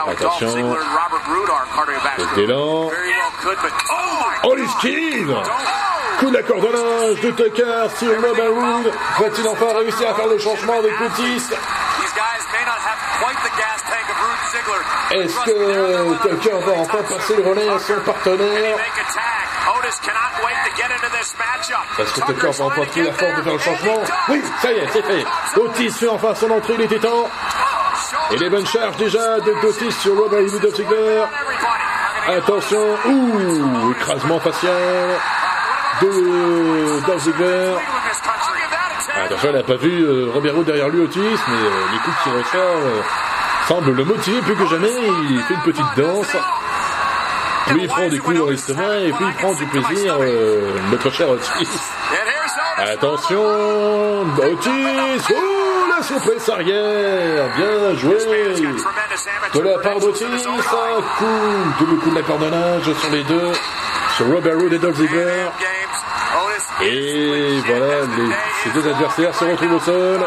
are 0.02 0.16
cardiovascular. 0.16 0.76
D'élan. 2.36 2.92
Oh, 4.44 4.56
l'esquive 4.56 5.36
Coup 6.20 6.32
d'accordonnage 6.32 7.22
de 7.22 7.32
Tucker 7.32 7.88
sur 7.98 8.16
Robert 8.16 8.54
Roode. 8.54 8.92
Va-t-il 9.20 9.48
enfin 9.48 9.78
réussir 9.78 10.10
à 10.10 10.14
faire 10.16 10.28
le 10.28 10.38
changement 10.38 10.80
avec 10.80 10.92
Otis 11.02 11.44
Est-ce 15.12 15.40
que 15.46 16.28
Tucker 16.30 16.58
va 16.66 16.72
enfin 16.80 17.00
passer 17.10 17.36
le 17.36 17.50
relais 17.50 17.70
à 17.70 17.80
son 17.80 18.00
partenaire 18.06 18.78
Est-ce 22.00 22.14
que 22.14 22.26
Tucker 22.26 22.52
va 22.52 22.66
enfin 22.66 22.86
trouver 22.86 23.06
la 23.06 23.14
force 23.14 23.36
de 23.38 23.42
faire 23.42 23.54
le 23.54 23.60
changement 23.60 24.04
Oui, 24.30 24.42
ça 24.62 24.72
y 24.72 24.78
est, 24.78 24.88
c'est 24.94 25.02
fait. 25.02 25.26
Otis 25.60 25.92
fait 25.92 26.08
enfin 26.08 26.36
son 26.36 26.52
entrée, 26.52 26.74
il 26.76 26.82
était 26.82 27.00
temps. 27.00 27.30
Et 28.32 28.38
les 28.38 28.50
bonnes 28.50 28.68
charges 28.68 28.98
déjà 28.98 29.40
de 29.40 29.52
Otis 29.68 29.92
sur 29.92 30.16
Robert 30.16 30.42
Hood 30.42 30.76
Ziggler. 30.76 31.24
Attention, 32.28 32.98
ouh, 33.08 33.92
écrasement 33.92 34.40
facial 34.40 35.20
de 36.02 37.06
Dolph 37.06 37.24
Ziggler. 37.24 37.76
Attention, 39.26 39.50
elle 39.50 39.56
n'a 39.56 39.64
pas 39.64 39.76
vu 39.76 40.04
euh, 40.04 40.30
Robert 40.34 40.54
derrière 40.64 40.90
lui, 40.90 41.02
Otis, 41.02 41.20
mais 41.20 41.56
euh, 41.56 41.70
les 41.92 41.98
coups 42.00 42.18
qui 42.24 42.30
ressort 42.30 42.78
euh, 42.78 43.02
semblent 43.70 43.94
le 43.94 44.04
motiver 44.04 44.42
plus 44.42 44.56
que 44.56 44.66
jamais. 44.66 44.90
Il 45.30 45.42
fait 45.44 45.54
une 45.54 45.62
petite 45.62 45.96
danse. 45.96 46.36
Puis 47.68 47.82
il 47.84 47.88
prend 47.88 48.08
des 48.08 48.18
coups 48.18 48.38
dans 48.38 48.48
l'estomac 48.48 48.98
et 48.98 49.12
puis 49.12 49.26
il 49.28 49.34
prend 49.36 49.54
du 49.54 49.66
plaisir, 49.68 50.18
euh, 50.20 50.72
notre 50.90 51.12
cher 51.12 51.30
Otis. 51.30 51.70
Attention, 52.78 53.44
Otis, 54.42 55.28
oh 55.30 55.86
la 55.96 56.02
surprise 56.02 56.50
arrière, 56.50 57.46
bien 57.56 57.96
joué. 57.96 58.18
De 59.54 59.60
la 59.60 59.78
part 59.78 60.00
d'Otis, 60.00 60.24
un 60.26 61.02
coup, 61.20 61.26
double 61.80 62.00
coup 62.00 62.10
de 62.10 62.16
la 62.16 62.24
cordonnage 62.24 62.92
sur 62.92 63.12
les 63.12 63.24
deux, 63.24 63.52
sur 64.18 64.26
Robert 64.34 64.58
Roode 64.58 64.74
et 64.74 64.80
Dolph 64.80 64.98
Ziggler. 64.98 65.46
Et 66.82 67.60
voilà, 67.68 68.02
les, 68.18 68.72
deux 68.72 68.90
adversaires 68.90 69.36
se 69.36 69.46
retrouvent 69.46 69.74
au 69.74 69.80
sol. 69.80 70.22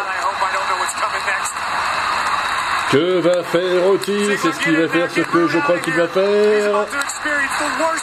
Que 2.93 3.21
va 3.21 3.43
faire 3.43 3.87
Otis 3.89 4.31
Est-ce 4.31 4.61
qu'il 4.61 4.77
va 4.77 4.87
faire 4.87 5.11
ce 5.11 5.21
que 5.23 5.49
je 5.49 5.59
crois 5.61 5.79
qu'il 5.79 5.95
va 5.95 6.07
faire. 6.09 6.87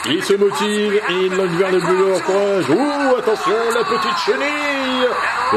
Il 0.06 0.24
se 0.24 0.34
motive 0.34 1.00
il 1.10 1.36
lance 1.36 1.50
vers 1.50 1.70
le 1.70 1.78
bleu 1.78 2.14
en 2.16 2.18
courage. 2.18 2.70
Ouh, 2.70 3.16
attention, 3.16 3.52
la 3.72 3.84
petite 3.84 4.18
chenille. 4.26 5.08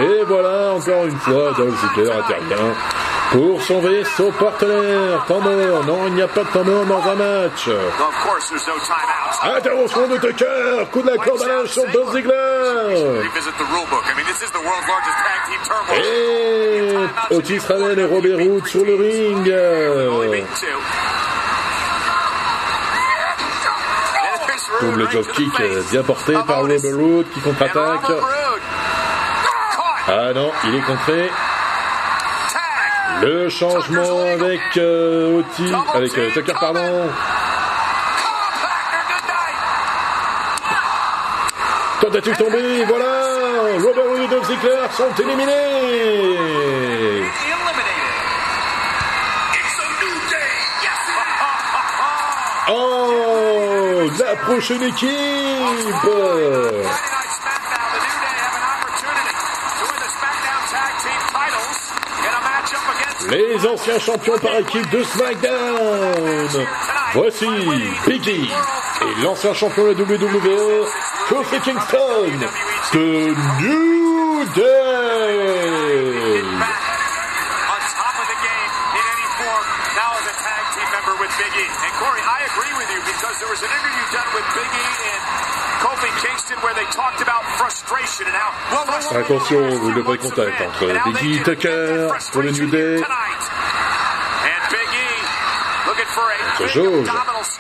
Et 0.04 0.24
voilà, 0.26 0.74
encore 0.74 1.06
une 1.06 1.18
fois, 1.18 1.52
Dolph 1.58 1.82
Ziggler 1.82 2.12
intervient 2.12 2.76
pour 3.34 3.62
sauver 3.64 4.04
son 4.16 4.32
partenaire. 4.32 5.26
Temps 5.28 5.42
mort. 5.42 5.84
Non, 5.86 6.08
il 6.08 6.14
n'y 6.14 6.22
a 6.22 6.28
pas 6.28 6.44
de 6.44 6.50
temps 6.50 6.64
mort 6.64 6.86
dans 6.86 7.02
un 7.10 7.16
match. 7.16 7.68
Intervention 9.44 10.08
de 10.08 10.18
Tucker. 10.18 10.86
Coup 10.92 11.02
de 11.02 11.10
la 11.10 11.18
corde 11.18 11.42
à 11.42 11.48
linge 11.48 11.70
sur 11.70 11.88
Dolph 11.92 12.14
Ziggler. 12.14 13.22
Et 15.96 17.36
Otis 17.36 17.60
ramène 17.68 18.00
et 18.00 18.06
Robert 18.06 18.38
Roode 18.38 18.68
sur 18.68 18.86
le 18.86 18.96
ring. 18.96 19.52
Double 24.82 25.10
job 25.12 25.26
kick 25.34 25.62
bien 25.92 26.04
porté 26.04 26.34
par 26.34 26.62
Robert 26.62 26.80
Roode 26.84 27.26
qui 27.34 27.40
contre-attaque. 27.40 28.12
Ah 30.06 30.34
non, 30.34 30.52
il 30.66 30.76
est 30.76 30.82
contré. 30.82 31.32
Le 33.22 33.50
changement 33.50 34.26
avec 34.34 34.60
euh, 34.78 35.40
Otis, 35.40 35.72
avec 35.94 36.18
euh, 36.18 36.30
Tucker, 36.34 36.54
pardon. 36.60 37.10
Tentative 42.02 42.36
tombée, 42.38 42.84
voilà. 42.86 43.34
Robert 43.82 44.06
Roode 44.10 44.22
et 44.22 44.28
Dolph 44.28 44.48
Ziggler 44.48 44.88
sont 44.92 45.22
éliminés. 45.22 45.54
Oh 52.70 54.10
La 54.20 54.36
prochaine 54.36 54.84
équipe 54.84 55.10
Les 63.34 63.66
anciens 63.66 63.98
champions 63.98 64.38
par 64.38 64.56
équipe 64.58 64.88
de 64.92 65.02
SmackDown. 65.02 66.68
Voici 67.16 67.48
Biggie 68.06 68.48
et 69.02 69.24
l'ancien 69.24 69.56
champion 69.56 69.86
de 69.86 69.90
la 69.90 69.96
WWE, 69.96 70.86
Kofi 71.30 71.60
Kingston, 71.62 72.30
de 72.94 73.34
New 73.60 74.46
Day. 74.56 75.84
Attention, 89.16 89.70
vous 89.70 89.92
devrez 89.92 90.18
contact 90.18 90.62
entre 90.62 90.88
Biggie 91.06 91.42
Tucker 91.44 92.08
pour 92.32 92.42
le 92.42 92.52
New 92.52 92.70
Day. 92.70 93.02
In 96.60 96.68
this 96.68 97.58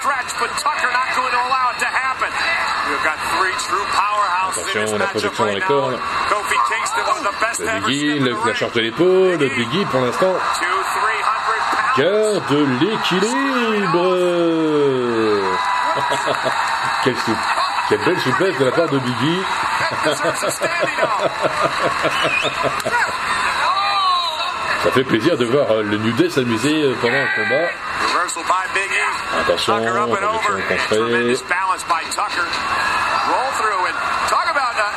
Attention, 4.56 4.98
la 4.98 5.06
projection 5.08 5.46
dans 5.46 5.52
les 5.52 5.62
cordes. 5.62 6.00
Le 7.60 7.80
Biggie, 7.88 8.20
le- 8.20 8.36
la 8.46 8.54
charge 8.54 8.74
de 8.74 8.82
l'épaule, 8.82 9.38
le 9.40 9.48
Biggie 9.50 9.86
pour 9.86 10.02
l'instant 10.02 10.34
Two, 10.60 10.66
300 10.66 11.02
pounds. 11.96 11.98
garde 11.98 12.52
l'équilibre. 12.82 14.16
Quelle, 17.04 17.18
sou- 17.18 17.38
quelle 17.90 18.04
belle 18.06 18.20
souplesse 18.20 18.58
de 18.58 18.66
la 18.66 18.72
part 18.72 18.88
de 18.90 18.98
Biggie. 19.00 19.42
Ça 24.84 24.92
fait 24.92 25.04
plaisir 25.04 25.38
de 25.38 25.46
voir 25.46 25.72
euh, 25.72 25.84
le 25.84 25.98
New 25.98 26.12
Day 26.14 26.30
s'amuser 26.30 26.84
euh, 26.84 26.94
pendant 27.02 27.16
un 27.16 27.28
combat. 27.36 27.70
Attention, 28.34 29.78
Tucker 29.78 29.98
up 30.00 30.10
and 30.10 30.17
attention 30.17 30.26
over. 30.26 30.54
au 30.54 30.58
And 30.58 30.80
contré. 30.80 30.98
tremendous 30.98 31.41
balance 31.46 31.84
by 31.86 32.02
Tucker. 32.10 32.48
Roll 33.30 33.52
through 33.62 33.86
and 33.86 33.98
talk 34.26 34.48
about 34.50 34.74
uh, 34.74 34.93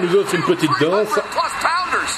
nous 0.00 0.16
offre 0.16 0.34
une 0.34 0.42
petite 0.42 0.70
danse. 0.80 1.08
300 1.08 1.22
plus 1.30 1.50
pounders. 1.62 2.12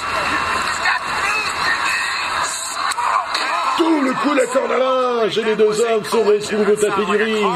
Tout 3.77 4.01
le 4.01 4.13
coup 4.13 4.33
la 4.33 4.45
corde 4.45 4.71
à 4.71 4.77
linge 4.77 5.37
et 5.37 5.43
les 5.43 5.55
deux 5.55 5.81
hommes 5.81 6.03
se 6.03 6.17
retrouvent 6.17 6.69
au 6.69 6.75
tapis 6.75 7.05
du 7.05 7.23
ring. 7.23 7.47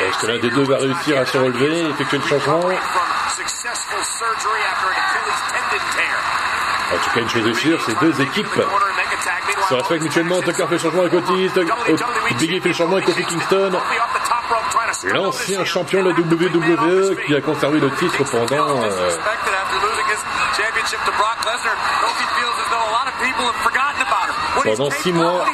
Est-ce 0.00 0.18
que 0.18 0.26
l'un 0.26 0.38
des 0.38 0.50
deux 0.50 0.64
va 0.64 0.76
réussir 0.78 1.18
à 1.18 1.26
se 1.26 1.38
relever 1.38 1.78
et 1.78 1.90
effectuer 1.90 2.18
le 2.18 2.24
changement? 2.24 2.60
En 6.92 6.96
tout 6.98 7.10
cas, 7.14 7.20
une 7.20 7.28
chose 7.28 7.46
est 7.46 7.54
sûre, 7.54 7.80
ces 7.80 7.94
deux 7.94 8.20
équipes 8.20 8.46
se 9.68 9.74
respectent 9.74 10.02
mutuellement. 10.02 10.40
Tucker 10.42 10.66
fait 10.66 10.74
le 10.74 10.78
changement 10.78 11.00
avec 11.02 11.14
Otis, 11.14 11.50
Biggie 12.38 12.60
fait 12.60 12.68
le 12.68 12.74
changement 12.74 12.96
avec 12.96 13.06
Kofi 13.06 13.24
Kingston. 13.24 13.72
L'ancien 15.04 15.64
champion 15.64 16.02
de 16.02 16.10
la 16.10 16.14
WWE 16.14 17.16
qui 17.26 17.34
a 17.34 17.40
conservé 17.40 17.80
le 17.80 17.90
titre 17.92 18.22
pendant 18.30 18.82
euh, 18.82 19.10
Pendant 24.62 24.90
six 24.90 25.12
mois. 25.12 25.44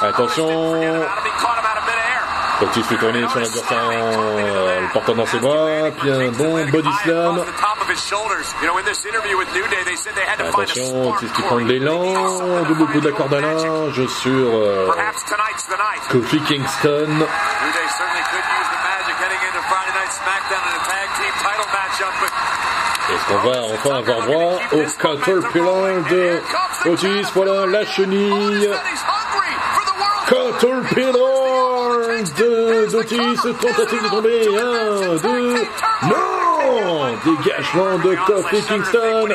Attention. 0.00 0.74
Otis 2.62 2.82
fait 2.82 2.96
tourner 2.96 3.26
son 3.32 3.38
adversaire 3.38 3.84
en 3.84 4.38
euh, 4.38 4.80
le 4.80 4.88
portant 4.92 5.14
dans 5.14 5.26
ses 5.26 5.38
bras, 5.38 5.90
puis 5.98 6.10
un 6.10 6.30
bon 6.30 6.66
body 6.66 6.92
slam. 7.02 7.42
Attention, 10.38 11.10
Otis 11.10 11.26
qui 11.34 11.42
prend 11.42 11.56
de 11.56 11.64
l'élan, 11.64 12.62
double 12.68 12.86
coup 12.86 13.00
de 13.00 13.08
la 13.08 13.16
corde 13.16 13.34
à 13.34 13.40
linge 13.40 14.06
sur 14.06 14.30
euh. 14.32 14.90
Kofi 16.10 16.40
Kingston. 16.40 17.26
Est-ce 23.12 23.26
qu'on 23.26 23.48
va 23.48 23.62
enfin 23.74 23.96
avoir 23.96 24.22
droit 24.22 24.60
au 24.72 24.82
Caterpillar 25.00 26.02
de 26.10 26.40
Otis? 26.86 27.26
Voilà 27.34 27.66
la 27.66 27.86
chenille. 27.86 28.70
Caterpillar 30.30 32.22
de 32.38 32.86
d'Otis, 32.92 33.40
tentative 33.60 34.02
de 34.02 34.08
tomber. 34.08 34.46
Un, 34.58 35.16
deux, 35.16 35.54
non 36.04 37.16
Dégagement 37.24 37.98
de 37.98 38.14
Kofi 38.26 38.62
Kingston. 38.62 39.28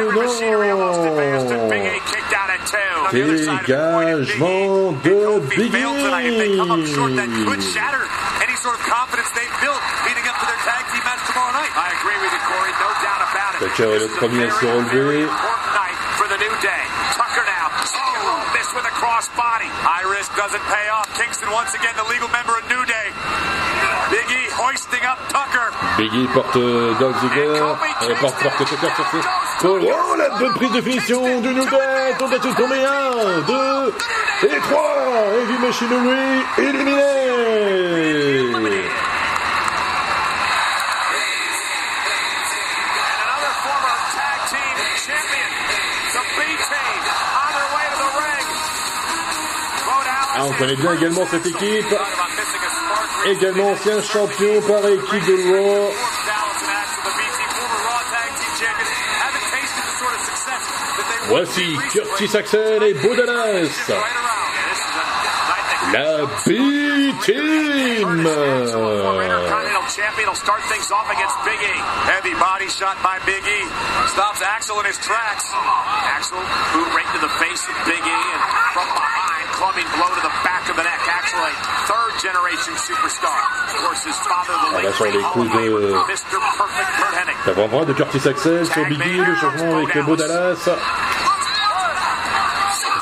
Tucker 13.58 13.90
est 13.92 13.98
le 13.98 14.08
premier 14.08 14.44
à 14.44 14.50
se 14.50 14.66
relever. 14.66 15.26
Tucker 17.12 17.44
now. 17.44 17.68
Oh, 17.68 18.40
this 18.56 18.68
with 18.72 18.84
a 18.88 18.94
crossbody. 18.96 19.68
High 19.84 20.06
risk 20.08 20.32
doesn't 20.36 20.64
pay 20.70 20.88
off. 20.88 21.08
Kingston 21.18 21.50
once 21.52 21.74
again 21.74 21.92
the 21.96 22.08
legal 22.08 22.28
member 22.32 22.56
of 22.56 22.64
New 22.68 22.84
Day. 22.88 23.08
Biggie 25.98 26.28
porte 26.32 26.56
euh, 26.56 26.94
Dolph 27.00 27.20
Ziggler, 27.20 27.46
euh, 27.46 28.14
porte, 28.20 28.42
porte 28.42 28.58
Tucker 28.58 28.94
sur 28.94 29.06
ses. 29.10 29.18
Oh, 29.64 29.78
la 30.16 30.28
bonne 30.38 30.52
prise 30.54 30.70
de 30.72 30.80
finition 30.80 31.40
du 31.40 31.48
New 31.48 31.64
Day. 31.64 32.14
Tentative 32.18 32.54
de 32.54 32.56
tomber 32.56 32.84
1, 32.84 33.40
2 33.46 33.94
et 34.44 34.60
3. 34.60 34.94
Heavy 35.40 35.58
éliminé. 36.58 36.92
On 38.54 38.60
ring. 48.16 48.48
Bo 49.84 49.92
Dallas 50.04 50.28
Ah, 50.34 50.44
on 50.44 50.52
connaît 50.52 50.76
bien 50.76 50.94
également 50.94 51.26
cette 51.26 51.46
équipe. 51.46 51.86
Également 53.24 53.70
ancien 53.70 54.02
champion 54.02 54.60
par 54.62 54.84
équipe 54.86 55.26
de 55.26 55.36
Raw. 55.46 55.94
Dallas 56.26 56.58
and 56.58 56.74
Axel, 56.74 57.02
the 57.06 57.54
former 57.54 57.80
Raw 57.86 58.02
Tag 58.10 58.30
Team 58.34 58.52
champions, 58.58 58.90
haven't 59.22 59.46
tasted 59.54 59.84
the 59.86 59.94
sort 60.02 60.14
of 60.14 60.22
success 60.26 60.62
that 60.98 61.06
they 61.06 61.18
Voici 61.30 61.68
Curtis 61.94 62.34
Axel 62.34 62.82
et 62.82 62.94
Bo 62.94 63.14
Dallas. 63.14 63.70
right 63.88 64.18
around. 64.18 64.50
And 64.58 64.66
this 64.74 64.82
is 64.82 64.90
a 64.90 65.06
night 65.54 65.66
that 65.70 65.94
La 65.94 66.26
B-Team. 66.42 68.02
Former 68.02 69.22
Intercontinental 69.22 69.86
champion 69.86 70.26
will 70.26 70.42
start 70.42 70.62
things 70.66 70.90
off 70.90 71.06
against 71.06 71.38
Big 71.46 71.62
E. 71.62 71.76
Heavy 72.10 72.34
body 72.42 72.66
shot 72.66 72.98
by 73.06 73.22
Big 73.22 73.46
E. 73.46 73.60
Stops 74.10 74.42
Axel 74.42 74.82
Ah, 82.24 82.28
là, 84.74 84.82
late 84.82 84.94
sur 84.94 85.04
les 85.06 85.22
coups 85.22 85.50
de-. 85.50 85.94
L'avant-bras 87.46 87.84
de 87.84 87.92
Curtis 87.92 88.28
Axel 88.28 88.66
sur 88.66 88.84
Biggie, 88.86 89.18
le 89.18 89.34
changement 89.34 89.76
avec 89.78 89.98
Bo 90.04 90.14
Dallas. 90.14 90.68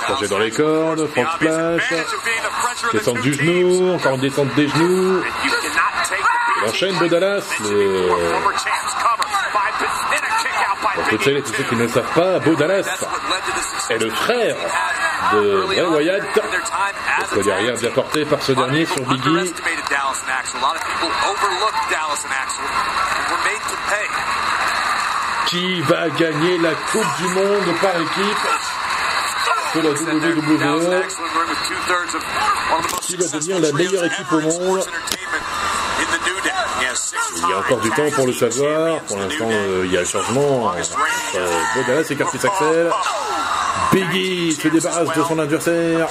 Crochet 0.04 0.28
dans 0.28 0.38
les 0.38 0.50
cordes, 0.50 1.00
obvious 1.00 1.26
splash, 1.36 1.94
descente 2.92 3.20
du 3.20 3.34
genou, 3.34 3.94
encore 3.94 4.14
une 4.14 4.20
descente 4.22 4.54
des 4.54 4.68
genoux. 4.68 5.22
Il 6.62 6.68
enchaîne 6.68 6.96
Bo 6.98 7.08
Dallas. 7.08 7.44
Le... 7.60 8.08
Pour 10.94 11.08
toutes 11.08 11.22
celles 11.22 11.36
et 11.36 11.42
tous 11.42 11.52
ceux 11.52 11.62
qui 11.64 11.76
ne 11.76 11.82
le 11.82 11.88
savent 11.88 12.12
pas, 12.14 12.38
Bo 12.38 12.54
Dallas 12.54 13.04
est 13.90 13.98
le 13.98 14.10
frère 14.10 14.56
de 15.32 15.66
Bray 15.66 15.82
on. 15.82 15.94
Wyatt. 15.94 16.22
a 17.32 17.42
derrière 17.42 17.76
bien 17.76 17.90
porté 17.90 18.24
par 18.24 18.42
ce 18.42 18.52
dernier 18.52 18.86
sur 18.86 19.04
Biggie. 19.06 19.52
Qui 25.46 25.80
va 25.82 26.08
gagner 26.10 26.58
la 26.58 26.74
Coupe 26.74 27.16
du 27.18 27.28
Monde 27.28 27.76
par 27.80 27.96
équipe 27.96 28.48
de 29.74 29.80
la 29.80 29.90
WWE 29.90 30.40
most 30.42 31.08
Qui 33.02 33.16
va 33.16 33.24
devenir 33.26 33.60
la 33.60 33.72
meilleure 33.72 34.04
équipe 34.04 34.32
au 34.32 34.40
monde? 34.40 34.84
Il 37.36 37.48
y 37.48 37.52
a 37.52 37.58
encore 37.58 37.80
du 37.80 37.90
temps 37.90 38.10
pour 38.14 38.26
le 38.26 38.32
savoir. 38.32 39.00
Pour 39.02 39.18
l'instant, 39.18 39.48
euh, 39.50 39.82
il 39.84 39.92
y 39.92 39.96
a 39.96 40.00
le 40.00 40.06
changement. 40.06 40.66
Entre 40.66 40.98
Bo 41.74 41.82
Dallas 41.86 42.06
et 42.10 42.16
Curtis 42.16 42.46
Axel. 42.46 42.90
Biggie 43.92 44.52
se 44.52 44.68
débarrasse 44.68 45.16
de 45.16 45.22
son 45.22 45.38
adversaire. 45.38 46.08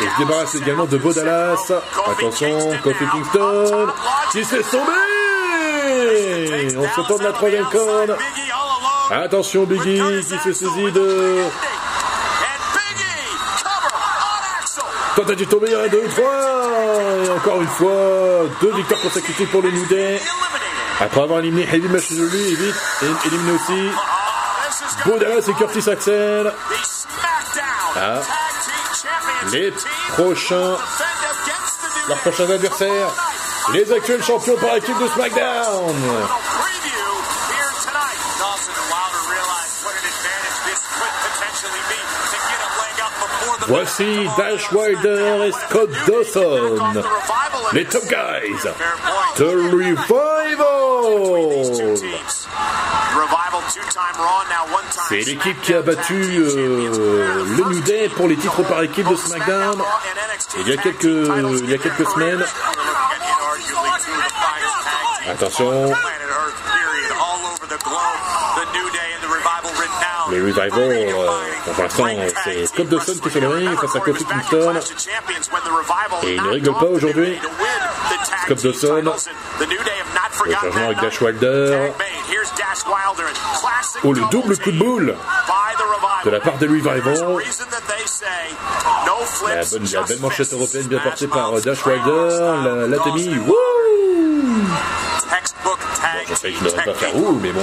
Et 0.00 0.04
se 0.04 0.18
débarrasse 0.18 0.54
également 0.54 0.86
de 0.86 0.96
Bo 0.96 1.12
Dallas. 1.12 1.72
Attention, 2.06 2.72
Kofi 2.82 3.04
Kingston 3.12 3.88
qui 4.32 4.44
se 4.44 4.56
laisse 4.56 4.70
tomber 4.70 4.92
On 6.78 6.88
se 7.02 7.06
tourne 7.06 7.22
la 7.22 7.32
troisième 7.32 7.66
corde. 7.66 8.16
Attention 9.10 9.64
Biggie 9.64 10.00
qui 10.22 10.38
se 10.38 10.52
saisit 10.52 10.92
de... 10.92 11.44
Tentative 15.16 15.46
de 15.46 15.50
tomber 15.50 15.74
1, 15.74 15.88
2, 15.88 16.02
3 16.08 16.24
Et 17.24 17.30
encore 17.30 17.60
une 17.60 17.68
fois, 17.68 18.46
deux 18.60 18.72
victoires 18.74 19.00
consécutives 19.00 19.48
pour 19.48 19.60
le 19.60 19.70
New 19.72 19.86
Day. 19.86 20.20
Après 21.00 21.20
avoir 21.20 21.40
éliminé 21.40 21.62
Heavy 21.64 21.88
Machinery 21.88 22.54
vite 22.54 22.74
éliminé 23.26 23.52
aussi 23.52 23.90
Bo 25.06 25.18
Dallas 25.18 25.48
et 25.48 25.54
Curtis 25.54 25.88
Axel. 25.90 26.52
Ah. 27.96 28.20
Les 29.52 29.72
prochains, 30.12 30.76
leurs 32.08 32.18
prochains 32.18 32.50
adversaires, 32.50 33.08
les 33.72 33.92
actuels 33.92 34.22
champions 34.22 34.56
par 34.56 34.76
équipe 34.76 34.98
de 35.00 35.08
SmackDown. 35.08 35.96
Voici 43.66 44.28
Dash 44.36 44.72
Wilder 44.72 45.46
et 45.46 45.52
Scott 45.52 45.90
Dawson, 46.06 47.02
les 47.72 47.84
top 47.84 48.04
guys, 48.04 48.68
The 49.36 49.42
Revival. 49.72 51.59
C'est 55.10 55.16
l'équipe 55.16 55.60
qui 55.60 55.74
a 55.74 55.82
battu 55.82 56.14
euh, 56.14 57.44
le 57.44 57.64
New 57.64 57.80
Day 57.80 58.08
pour 58.14 58.28
les 58.28 58.36
titres 58.36 58.62
par 58.62 58.80
équipe 58.82 59.08
de 59.08 59.16
SmackDown 59.16 59.82
il 60.60 60.68
y 60.68 60.72
a 60.72 60.76
quelques, 60.76 61.02
il 61.02 61.70
y 61.70 61.74
a 61.74 61.78
quelques 61.78 62.08
semaines. 62.08 62.44
Attention, 65.28 65.92
les 70.30 70.40
Revival, 70.40 70.70
euh, 70.78 71.26
pour 71.64 71.82
l'instant, 71.82 72.06
c'est 72.44 72.66
Scott 72.66 72.88
Dawson 72.88 73.14
qui 73.20 73.30
fait 73.30 73.40
le 73.40 73.48
ring 73.48 73.76
face 73.80 73.96
à 73.96 74.00
Kofi 74.00 74.24
Kingston. 74.24 74.80
Et 76.22 76.34
il 76.34 76.42
ne 76.42 76.48
rigole 76.50 76.74
pas 76.74 76.86
aujourd'hui. 76.86 77.38
Scott 78.44 78.62
Dawson, 78.62 79.02
le 80.46 80.54
changement 80.54 80.84
avec 80.86 81.00
Dash 81.00 81.20
Wilder. 81.20 81.92
Oh, 84.02 84.12
le 84.12 84.22
double 84.30 84.56
coup 84.58 84.72
de 84.72 84.78
boule. 84.78 85.14
De 86.24 86.30
la 86.30 86.40
part 86.40 86.54
des 86.58 86.66
Revival. 86.66 87.00
La, 89.46 89.64
bonne, 89.78 89.84
la 89.92 90.02
belle 90.02 90.20
manchette 90.20 90.52
européenne 90.52 90.86
bien 90.86 90.98
portée 91.00 91.26
par 91.26 91.56
euh, 91.56 91.60
Dash 91.60 91.84
Wilder. 91.84 92.28
La, 92.88 92.98
wouh! 92.98 93.56
Je 96.28 96.34
sais 96.34 96.52
que 96.52 96.58
je 96.58 96.64
ne 96.64 96.70
devrais 96.70 96.84
pas 96.84 96.94
faire 96.94 97.16
ouh, 97.16 97.38
mais 97.42 97.52
bon. 97.52 97.62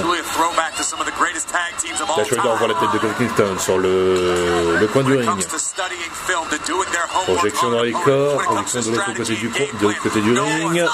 Dash 2.16 2.30
Wilder 2.32 2.48
envoie 2.48 2.68
la 2.68 2.74
tête 2.74 2.92
de 2.92 2.98
Kofi 2.98 3.14
Kingston 3.18 3.58
sur 3.58 3.78
le, 3.78 4.76
le 4.78 4.86
coin 4.88 5.02
du 5.02 5.16
ring. 5.16 5.46
Projection 7.26 7.70
dans 7.70 7.82
les 7.82 7.92
corps, 7.92 8.42
projection 8.42 8.80
de 8.80 8.90
l'autre 8.96 9.14
côté 9.14 9.34
du, 9.34 9.48
de 9.48 9.92
côté 10.02 10.20
du 10.20 10.38
ring. 10.38 10.84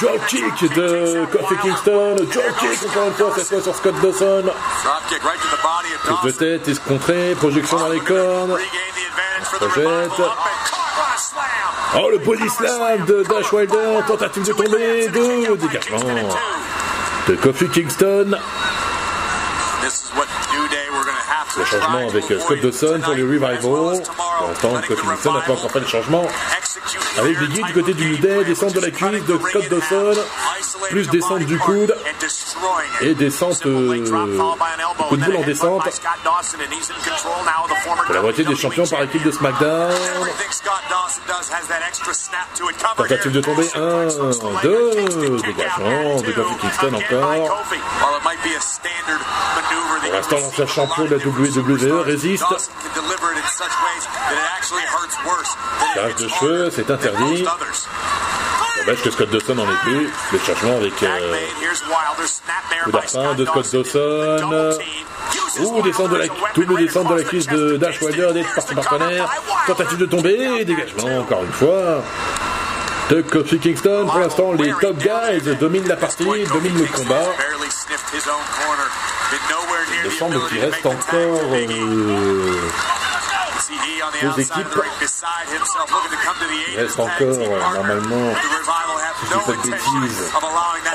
Drop 0.00 0.26
kick 0.28 0.72
de 0.74 1.26
Kofi 1.26 1.56
Kingston, 1.60 2.16
drop 2.16 2.56
kick 2.60 2.88
encore 2.88 3.06
une 3.08 3.14
fois, 3.14 3.32
cette 3.36 3.48
fois 3.48 3.60
sur 3.62 3.74
Scott 3.74 3.94
Dawson. 4.00 4.44
Prise 6.04 6.22
de 6.24 6.30
tête, 6.30 6.68
escontrée, 6.68 7.34
projection 7.36 7.78
dans 7.78 7.88
les 7.88 8.00
cornes. 8.00 8.56
Projette. 9.58 10.10
Oh, 11.96 12.10
le 12.10 12.18
body 12.18 12.48
slam 12.48 13.06
de 13.06 13.24
Dash 13.24 13.52
Wilder, 13.52 14.00
tentative 14.06 14.44
de 14.44 14.52
tomber, 14.52 15.08
de 15.08 15.56
dégagement 15.56 15.98
de 17.26 17.34
Kofi 17.34 17.68
Kingston. 17.68 18.38
Le 21.56 21.64
changement 21.64 22.08
avec 22.08 22.24
Scott 22.40 22.60
Dawson 22.60 23.00
pour 23.02 23.14
le 23.14 23.24
Revival. 23.24 23.58
Pour 23.60 23.90
l'instant, 24.46 24.74
Kofi 24.86 25.02
Kingston 25.02 25.32
n'a 25.32 25.40
pas 25.40 25.52
encore 25.52 25.72
fait 25.72 25.80
le 25.80 25.86
changement. 25.86 26.26
Avec 27.18 27.38
Biggie 27.38 27.62
du 27.62 27.72
côté 27.72 27.94
du 27.94 28.18
Day, 28.18 28.44
descente 28.44 28.72
de 28.74 28.80
la 28.80 28.90
cuisse 28.90 29.24
de 29.24 29.38
Scott 29.38 29.68
Dawson, 29.68 30.20
plus 30.90 31.08
descente 31.08 31.40
du 31.40 31.58
coude 31.58 31.94
et 33.00 33.14
descente 33.14 33.66
euh, 33.66 34.04
coup 35.08 35.16
de 35.16 35.24
boule 35.24 35.36
en 35.36 35.42
descente 35.42 36.00
la 38.10 38.20
moitié 38.22 38.44
des 38.44 38.56
champions 38.56 38.86
par 38.86 39.02
équipe 39.02 39.22
de 39.22 39.30
SmackDown. 39.30 39.92
Tentative 42.96 43.32
de 43.32 43.40
tomber 43.40 43.68
1, 43.74 43.80
2, 44.62 44.90
dégagement 45.42 46.20
de 46.20 46.32
Kofi 46.32 46.54
Kingston 46.60 46.94
encore. 46.94 47.64
Pour 50.02 50.12
l'instant, 50.12 50.36
l'ancien 50.36 50.66
champion 50.66 51.04
de 51.04 51.16
la 51.16 51.24
WWE 51.24 52.02
résiste. 52.02 52.44
Cage 55.94 56.14
de 56.16 56.28
cheveux, 56.28 56.70
c'est 56.70 56.90
interdit. 56.90 57.44
Dommage 58.78 59.02
que 59.02 59.10
Scott 59.10 59.30
Dawson 59.30 59.58
en 59.58 59.64
ait 59.64 59.76
plus. 59.82 60.10
Le 60.32 60.38
changement 60.38 60.76
avec 60.76 61.02
euh, 61.02 61.34
coup 62.84 62.92
d'arpin 62.92 63.34
de 63.34 63.44
Scott 63.44 63.72
Dawson. 63.72 64.78
Ouh, 65.60 65.82
descente 65.82 66.10
de 66.10 66.16
la, 66.16 66.26
double 66.54 66.76
descente 66.76 67.08
de 67.08 67.14
la 67.14 67.24
cuisse 67.24 67.48
de 67.48 67.76
Dash 67.76 68.00
Wilder 68.00 68.32
d'être 68.32 68.54
par 68.54 68.64
son 68.64 68.74
partenaire. 68.76 69.28
Tentative 69.66 69.98
de 69.98 70.06
tomber, 70.06 70.64
dégagement 70.64 71.18
encore 71.18 71.42
une 71.42 71.52
fois. 71.52 72.04
De 73.10 73.22
Kofi 73.22 73.58
Kingston, 73.58 74.06
pour 74.06 74.20
l'instant, 74.20 74.52
les 74.52 74.72
top 74.80 74.98
guys 74.98 75.56
dominent 75.58 75.88
la 75.88 75.96
partie, 75.96 76.24
dominent 76.24 76.78
le 76.78 76.86
combat. 76.86 77.24
Il 80.00 80.04
me 80.04 80.10
semble 80.10 80.48
qu'il 80.48 80.60
reste 80.60 80.86
encore 80.86 81.40
euh, 81.52 82.52
deux 84.20 84.40
équipes. 84.40 84.66
Il 86.72 86.80
reste 86.80 87.00
encore, 87.00 87.12
euh, 87.20 87.60
normalement, 87.74 88.34
si 89.20 89.26
je 89.26 89.34
ne 89.34 89.40
pas 89.40 89.52
de 89.52 89.70
bêtises, 89.70 90.32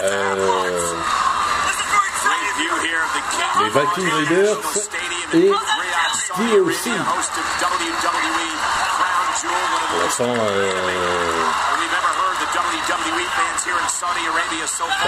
euh, 0.01 0.93
les 3.59 3.69
Viking 3.69 4.09
Raiders 4.11 4.57
et 5.33 5.51
DOC. 6.37 6.89
Pour 9.89 9.99
l'instant, 10.03 10.25
euh, 10.27 10.71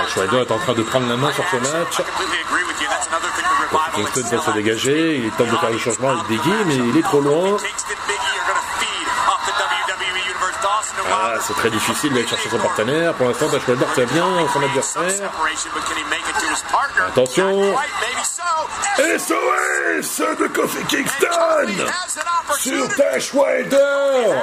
Schweider 0.10 0.42
est 0.42 0.52
en 0.52 0.58
train 0.60 0.74
de 0.74 0.84
prendre 0.84 1.08
la 1.10 1.18
main 1.18 1.32
sur 1.32 1.44
ce 1.50 1.56
match. 1.58 2.02
Kingston 3.96 4.36
va 4.38 4.42
se 4.44 4.52
dégager, 4.52 5.18
il 5.18 5.32
tente 5.32 5.48
de 5.48 5.58
faire 5.58 5.70
le 5.70 5.78
changement 5.78 6.10
avec 6.10 6.24
Biggie, 6.28 6.64
mais 6.66 6.76
il 6.76 6.98
est 6.98 7.04
trop 7.04 7.22
loin. 7.22 7.58
Ah, 11.12 11.34
c'est 11.42 11.54
très 11.54 11.70
difficile 11.70 12.14
d'aller 12.14 12.28
chercher 12.28 12.50
son 12.50 12.58
partenaire. 12.60 13.14
Pour 13.14 13.28
l'instant, 13.28 13.48
Dash 13.50 13.68
Wilder 13.68 13.86
tient 13.94 14.06
bien 14.06 14.26
son 14.52 14.64
adversaire. 14.64 15.32
Attention. 17.08 17.76
SOS 18.98 20.22
de 20.40 20.48
Kofi 20.48 20.84
Kingston 20.86 21.86
sur 22.58 22.88
Dash 22.98 23.34
Wilder. 23.34 24.36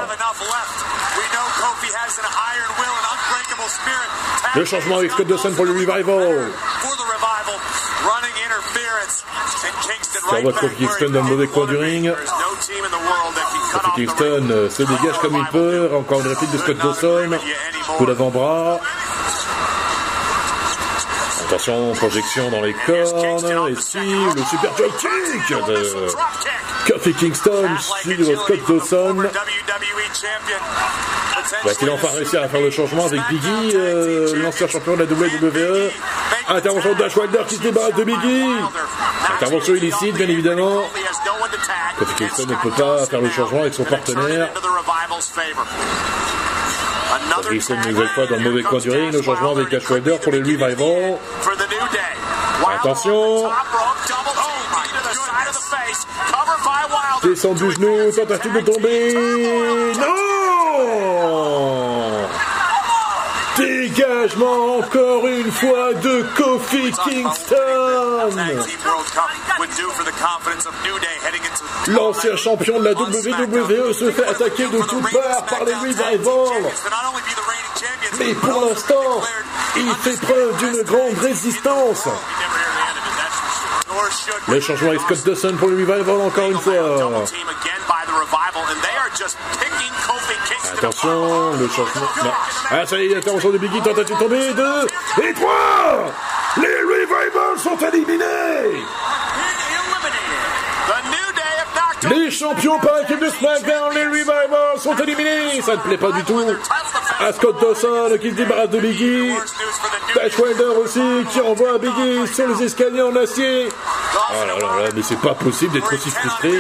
Le 4.55 4.65
changement 4.65 4.99
avec 4.99 5.11
Scott 5.13 5.27
Dawson 5.27 5.53
pour 5.53 5.65
le 5.65 5.73
revival. 5.73 6.53
Votre 10.43 10.61
Kofi 10.61 10.77
Kingston 10.77 11.11
dans 11.11 11.23
le 11.23 11.29
mauvais 11.29 11.47
coin 11.47 11.67
du 11.67 11.77
ring. 11.77 12.13
Kofi 13.73 13.91
Kingston 13.97 14.69
se 14.71 14.83
dégage 14.83 15.19
comme 15.21 15.37
il 15.37 15.47
peut. 15.47 15.91
Encore 15.95 16.21
une 16.21 16.29
réplique 16.29 16.51
de 16.51 16.59
Scott 16.59 16.77
Dawson. 16.79 17.39
Coup 17.99 18.07
d'avant-bras. 18.07 18.81
Attention, 21.47 21.93
projection 21.95 22.51
dans 22.51 22.63
les 22.63 22.75
cornes. 22.75 23.69
Et 23.69 23.77
si, 23.81 23.99
le 23.99 24.45
super 24.45 24.73
drop 24.75 24.97
kick 24.99 25.57
de 25.67 26.07
Kofi 26.91 27.15
Kingston 27.15 27.71
sur 27.79 28.43
Scott 28.43 28.61
Dawson. 28.69 29.31
Va-t-il 31.65 31.91
enfin 31.91 32.09
réussir 32.09 32.43
à 32.43 32.49
faire 32.49 32.61
le 32.61 32.71
changement 32.71 33.07
avec 33.07 33.21
Biggie, 33.29 33.73
euh, 33.75 34.43
l'ancien 34.43 34.67
champion 34.67 34.97
de 34.97 35.05
la 35.05 35.05
WWE 35.05 35.91
Intervention 36.49 36.93
de 36.95 36.99
Dash 36.99 37.17
Wilder 37.17 37.39
qui 37.49 37.57
se 37.57 37.63
débarrasse 37.63 37.95
de 37.95 38.05
Biggie. 38.05 38.47
Intervention 39.37 39.75
illicite, 39.75 40.15
bien 40.17 40.29
évidemment. 40.29 40.83
Kofi 41.99 42.15
Kingston 42.15 42.47
ne 42.47 42.55
peut 42.57 42.71
pas 42.71 43.07
faire 43.07 43.21
le 43.21 43.31
changement 43.31 43.61
avec 43.61 43.75
son 43.75 43.85
partenaire. 43.85 44.49
Kofi 47.35 47.49
Kingston 47.51 47.77
une 47.85 47.91
nouvelle 47.93 48.09
fois 48.09 48.27
dans 48.27 48.37
le 48.37 48.43
mauvais 48.43 48.63
coin 48.63 48.79
du 48.79 48.91
ring. 48.91 49.13
Le 49.13 49.23
changement 49.23 49.53
avec 49.53 49.69
Dash 49.71 49.89
Wilder 49.91 50.17
pour 50.23 50.33
les 50.33 50.39
Revival. 50.39 51.19
Attention. 52.79 53.51
Descend 57.23 57.55
du 57.55 57.71
genou, 57.71 58.11
tentative 58.11 58.53
de 58.53 58.61
tomber. 58.61 59.15
Non 59.95 60.32
Dégagement 63.57 64.79
encore 64.79 65.27
une 65.27 65.51
fois 65.53 65.93
de 65.95 66.23
Kofi 66.37 66.91
Kingston. 67.05 67.57
L'ancien 71.89 72.37
champion 72.37 72.79
de 72.79 72.85
la 72.85 72.93
WWE 72.93 73.93
se 73.93 74.11
fait 74.11 74.27
attaquer 74.27 74.67
de 74.69 74.79
toutes 74.79 75.13
parts 75.13 75.45
par 75.45 75.65
les 75.65 75.75
Revival. 75.75 76.73
Mais 78.19 78.35
pour 78.35 78.69
l'instant, 78.69 79.23
il 79.77 79.95
fait 79.97 80.21
preuve 80.21 80.57
d'une 80.59 80.83
grande 80.83 81.19
résistance. 81.19 82.09
Le 84.49 84.61
changement 84.61 84.89
avec 84.89 85.01
Scott 85.03 85.25
Dawson 85.25 85.57
pour 85.59 85.69
le 85.69 85.77
revival 85.77 86.21
encore 86.21 86.51
une 86.51 86.59
fois. 86.59 86.73
Attention, 90.83 91.53
le 91.61 91.69
changement. 91.69 92.33
Ah, 92.69 92.85
ça 92.85 92.99
y 92.99 93.07
est, 93.07 93.17
intervention 93.17 93.51
de 93.51 93.59
Biggie, 93.59 93.81
tentative 93.83 94.17
de 94.17 94.21
tomber. 94.21 94.53
Deux 94.53 95.23
et 95.23 95.33
trois. 95.33 96.11
Les 96.57 96.83
revivals 96.83 97.59
sont 97.59 97.79
éliminés. 97.87 98.83
Les 102.11 102.31
champions 102.33 102.81
par 102.81 103.01
équipe 103.03 103.21
de 103.21 103.29
SmackDown, 103.29 103.95
les 103.95 104.07
Revivals 104.07 104.79
sont 104.79 104.97
éliminés. 104.97 105.61
Ça 105.63 105.77
ne 105.77 105.81
plaît 105.83 105.97
pas 105.97 106.11
du 106.11 106.25
tout. 106.25 106.41
À 107.21 107.33
Scott 107.33 107.61
Dawson 107.61 108.19
qui 108.21 108.31
se 108.31 108.35
débarrasse 108.35 108.71
de 108.71 108.81
Biggie. 108.81 109.33
Dash 110.17 110.37
Wilder 110.39 110.79
aussi 110.83 111.01
qui 111.31 111.41
envoie 111.41 111.79
Biggie 111.79 112.27
sur 112.35 112.49
les 112.49 112.65
escaliers 112.65 113.03
en 113.03 113.15
acier. 113.15 113.69
Oh 113.69 114.47
là 114.47 114.55
là 114.59 114.83
là, 114.83 114.91
mais 114.95 115.03
c'est 115.03 115.21
pas 115.21 115.35
possible 115.35 115.73
d'être 115.75 115.95
aussi 115.95 116.11
frustré. 116.11 116.53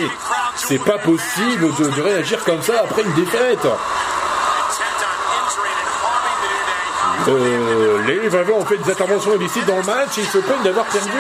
C'est 0.57 0.83
pas 0.85 0.99
possible 0.99 1.75
de, 1.79 2.03
réagir 2.03 2.45
comme 2.45 2.63
ça 2.63 2.81
après 2.85 3.03
une 3.03 3.15
défaite. 3.15 3.67
Euh, 7.29 8.03
les 8.07 8.19
Revivals 8.19 8.51
ont 8.53 8.65
fait 8.65 8.79
des 8.79 8.91
interventions 8.91 9.35
illicites 9.37 9.67
dans 9.67 9.77
le 9.77 9.85
match 9.85 10.11
ils 10.17 10.27
se 10.27 10.39
plaignent 10.39 10.63
d'avoir 10.65 10.87
perdu. 10.87 11.11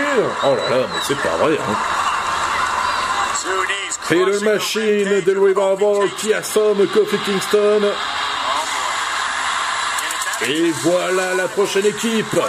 Oh 0.44 0.54
là 0.56 0.76
là, 0.76 0.86
mais 0.92 1.00
c'est 1.06 1.18
pas 1.18 1.36
vrai. 1.40 1.56
Hein. 1.58 1.76
Et 4.10 4.24
le 4.24 4.40
machine 4.40 5.20
de 5.20 5.38
Revival 5.38 6.10
qui 6.18 6.34
assomme 6.34 6.86
Kofi 6.88 7.16
Kingston. 7.18 7.82
Et 10.48 10.70
voilà 10.82 11.34
la 11.34 11.48
prochaine 11.48 11.86
équipe. 11.86 12.40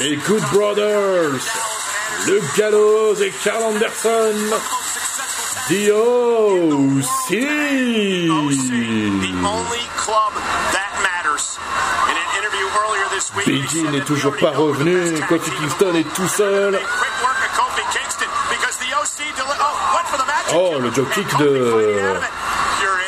Les 0.00 0.16
Good 0.16 0.42
Brothers. 0.52 1.40
Le 2.26 2.40
Gallows 2.56 3.14
et 3.22 3.32
Carl 3.42 3.62
Anderson. 3.62 4.34
DOC. 5.70 7.34
Biggie 13.46 13.84
n'est 13.84 14.00
toujours 14.00 14.36
pas 14.36 14.50
revenu. 14.50 15.20
Kofi 15.28 15.50
Kingston 15.50 15.94
est 15.94 16.14
tout 16.14 16.28
seul. 16.28 16.78
Oh, 20.52 20.78
le 20.80 20.92
joke 20.92 21.10
kick 21.10 21.36
de 21.38 22.14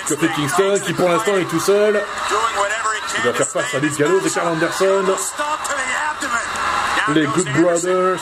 Kofi 0.09 0.29
Kingston 0.35 0.81
qui 0.85 0.93
pour 0.93 1.09
l'instant 1.09 1.37
est 1.37 1.49
tout 1.49 1.61
seul. 1.61 2.03
Il 3.19 3.25
va 3.25 3.33
faire 3.33 3.49
face 3.49 3.75
à 3.75 3.79
Luke 3.79 3.97
Gallows 3.97 4.21
et 4.27 4.31
Carl 4.31 4.49
Anderson. 4.49 5.05
Les 7.09 7.27
Good 7.27 7.49
Brothers. 7.53 8.21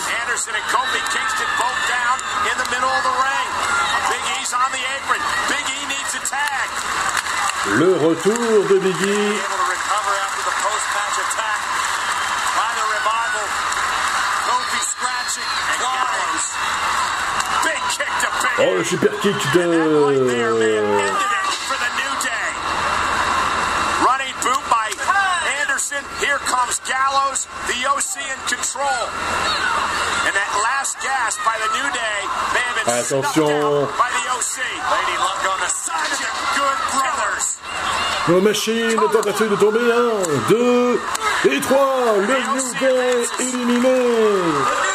Le 7.76 7.94
retour 7.94 8.68
de 8.68 8.78
Biggie. 8.78 9.53
Oh, 18.66 18.78
le 18.78 18.84
super 18.84 19.10
kick 19.20 19.36
de... 19.52 19.64
Here 26.20 26.38
comes 26.48 26.80
Gallows, 26.88 27.44
the 27.68 27.84
OC 27.84 28.16
in 28.24 28.40
control. 28.48 29.04
And 30.24 30.32
that 30.32 30.50
last 30.64 30.96
gas 31.04 31.36
by 31.44 31.52
the 31.60 31.68
New 31.76 31.88
Day 31.92 32.18
may 32.56 32.64
have 32.64 32.76
been 32.80 32.88
snuffed 33.04 33.36
Attention. 33.36 33.84
by 34.00 34.08
the 34.08 34.24
OC. 34.32 34.56
Lady 34.64 35.16
Luck 35.20 35.44
on 35.44 35.60
the 35.60 35.68
side 35.68 36.08
of 36.08 36.18
the 36.24 36.32
Good 36.56 36.78
Brothers. 36.96 37.46
La 38.32 38.40
machine, 38.40 38.96
tentative 39.12 39.50
de 39.50 39.56
tomber. 39.60 39.84
1, 39.84 40.48
2 40.48 41.00
et 41.52 41.60
3. 41.60 41.76
Le 42.24 42.38
New 42.56 42.72
Day 42.80 43.26
éliminé. 43.40 44.93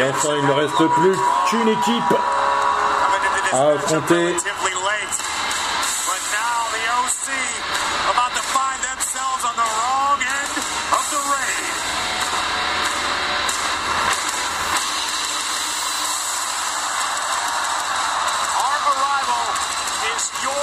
Et 0.00 0.02
enfin, 0.02 0.30
il 0.34 0.46
ne 0.46 0.52
reste 0.52 0.76
plus 0.76 1.16
qu'une 1.50 1.68
équipe 1.68 2.16
à 3.52 3.66
affronter. 3.66 4.34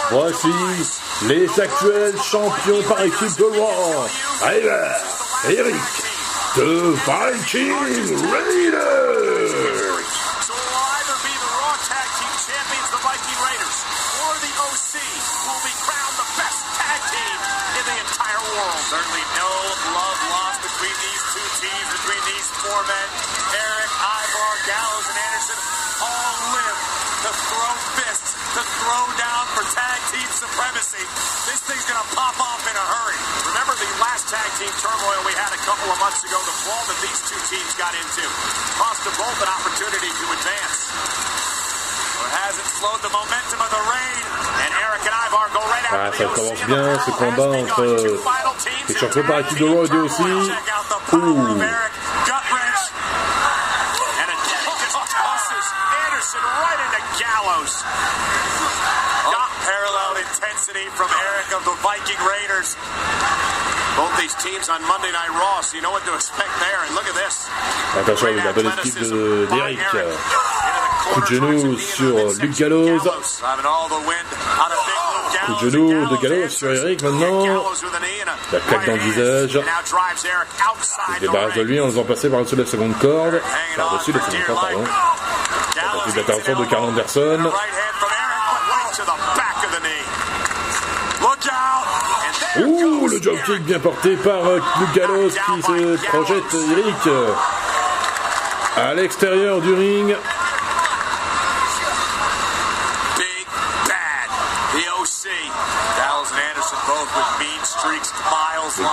Voici 0.10 0.48
les 1.28 1.60
actuels 1.60 2.16
champions 2.24 2.82
par 2.90 3.04
équipe 3.04 3.38
de. 3.38 3.46
Ryder, 4.42 4.88
Eric, 5.50 6.07
The 6.58 6.98
Viking 7.06 7.70
Raiders. 7.70 8.18
So 10.42 10.58
it 10.58 10.66
will 10.66 10.90
either 10.90 11.18
be 11.22 11.30
the 11.38 11.52
Raw 11.54 11.78
Tag 11.86 12.10
Team 12.18 12.34
Champions, 12.50 12.90
the 12.90 12.98
Viking 13.06 13.40
Raiders, 13.46 13.78
or 14.26 14.34
the 14.42 14.50
OC, 14.66 14.98
will 15.46 15.62
be 15.62 15.70
crowned 15.86 16.18
the 16.18 16.26
best 16.34 16.66
tag 16.82 16.98
team 17.14 17.38
in 17.78 17.84
the 17.86 17.98
entire 18.10 18.42
world. 18.42 18.82
Certainly 18.90 19.22
no 19.38 19.54
love 20.02 20.18
lost 20.34 20.66
between 20.66 20.98
these 20.98 21.24
two 21.30 21.46
teams, 21.62 21.88
between 21.94 22.26
these 22.26 22.50
four 22.50 22.82
men. 22.90 23.47
To 28.88 29.12
down 29.20 29.44
for 29.52 29.64
tag 29.76 30.00
team 30.16 30.30
supremacy. 30.32 31.04
This 31.52 31.60
thing's 31.68 31.84
going 31.88 32.00
to 32.00 32.10
pop 32.16 32.36
off 32.40 32.64
in 32.64 32.76
a 32.76 32.86
hurry. 32.88 33.20
Remember 33.52 33.76
the 33.76 33.90
last 34.00 34.32
tag 34.32 34.48
team 34.56 34.72
turmoil 34.80 35.20
we 35.28 35.36
had 35.36 35.52
a 35.52 35.60
couple 35.68 35.92
of 35.92 35.98
months 36.00 36.24
ago, 36.24 36.40
the 36.48 36.56
brawl 36.64 36.84
that 36.88 37.00
these 37.04 37.20
two 37.28 37.40
teams 37.52 37.72
got 37.76 37.92
into. 38.00 38.24
Cost 38.80 39.04
them 39.04 39.16
both 39.20 39.38
an 39.44 39.50
opportunity 39.52 40.08
to 40.08 40.26
advance. 40.40 40.78
It 42.18 42.34
hasn't 42.48 42.70
slowed 42.80 43.02
the 43.04 43.12
momentum 43.12 43.60
of 43.60 43.70
the 43.76 43.84
raid. 43.92 44.24
And 44.68 44.72
Eric 44.88 45.04
and 45.04 45.16
Ivar 45.28 45.48
go 45.54 45.62
right 45.68 45.86
Ah, 45.92 46.08
after 46.08 46.24
ça 46.24 46.28
the 46.28 46.36
commence 46.36 46.64
bien, 46.66 46.88
ce 47.04 47.12
combat 47.12 47.50
entre 47.60 47.82
begun. 47.84 48.04
Two 48.04 48.18
final 48.24 48.54
teams 48.60 48.88
les 48.88 48.96
champions 48.96 49.28
par 49.28 49.40
équipe 49.40 49.60
de 49.60 49.68
Raw 49.68 49.86
et 49.86 49.90
de 49.90 50.08
Check 50.48 50.68
out 50.72 50.88
the 50.88 51.00
power 51.12 51.28
of 51.28 51.56
Ouh. 51.56 51.60
Luke 63.98 64.14
midsection. 72.38 72.52
Gallows. 72.52 73.04
Gallows 73.04 73.40
having 73.42 73.66
all 73.66 73.90
the 73.90 73.96
wind 73.96 74.28
out 74.60 74.72
of 74.72 74.78
big 74.86 74.96
Luke 75.08 75.34
Gallows. 75.34 75.60
Coup 75.60 75.66
de 75.66 75.70
genou 75.72 75.92
And 75.92 76.10
de 76.10 76.18
Gallows 76.18 76.50
sur 76.50 76.74
Eric 76.74 77.02
maintenant. 77.04 77.42
A 77.42 77.46
La 78.52 78.60
claque 78.60 78.86
dans 78.86 78.94
le 78.94 79.00
visage. 79.00 79.54
Il 79.54 79.64
se 81.16 81.22
débarrasse 81.22 81.54
de 81.56 81.62
lui 81.62 81.80
en 81.80 81.88
faisant 81.88 82.04
passer 82.04 82.30
par-dessus 82.30 82.56
la 82.56 82.66
seconde 82.66 82.98
corde. 83.00 83.42
Par-dessus 83.76 84.12
la 84.12 84.22
seconde 84.22 84.44
corde, 84.46 84.62
pardon. 84.62 84.84
An 85.78 86.60
de 86.60 86.66
Carl. 86.66 86.90
Anderson. 86.90 87.22
And 87.22 87.46
a 87.46 87.50
right 87.50 87.70
hand 87.70 87.96
from 87.98 88.10
Eric, 88.12 88.40
but 88.50 88.62
right 88.70 88.94
to 88.94 89.04
the 89.06 89.16
back 89.38 89.64
of 89.64 89.72
the 89.72 89.80
knee. 89.86 90.04
Look 91.22 91.46
out. 91.52 91.86
And 92.56 92.97
le 93.08 93.20
Eric. 93.20 93.44
kick 93.46 93.64
bien 93.64 93.80
porté 93.80 94.16
par 94.18 94.46
euh, 94.46 94.60
Luke 94.80 94.94
Gallows 94.96 95.30
qui 95.30 95.62
se 95.62 96.08
projette 96.08 96.54
Eric 96.54 97.14
à 98.76 98.94
l'extérieur 98.94 99.62
du 99.62 99.74
ring. 99.74 100.16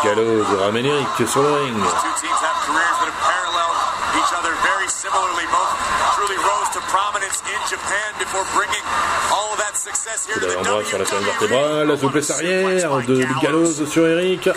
Gallows 0.03 0.45
ramène 0.61 0.87
Eric 0.87 1.29
sur 1.29 1.43
le 1.43 1.53
ring. 1.53 1.77
To 7.25 7.77
the 10.41 10.41
d'avant-bras 10.41 10.85
sur 10.85 10.99
la 10.99 11.05
colonne 11.05 11.25
vertébrale, 11.25 11.89
la 11.89 11.97
souplesse 11.97 12.31
arrière 12.31 12.97
de 13.07 13.15
Luke 13.15 13.43
Gallows 13.43 13.87
sur 13.87 14.07
Eric. 14.07 14.49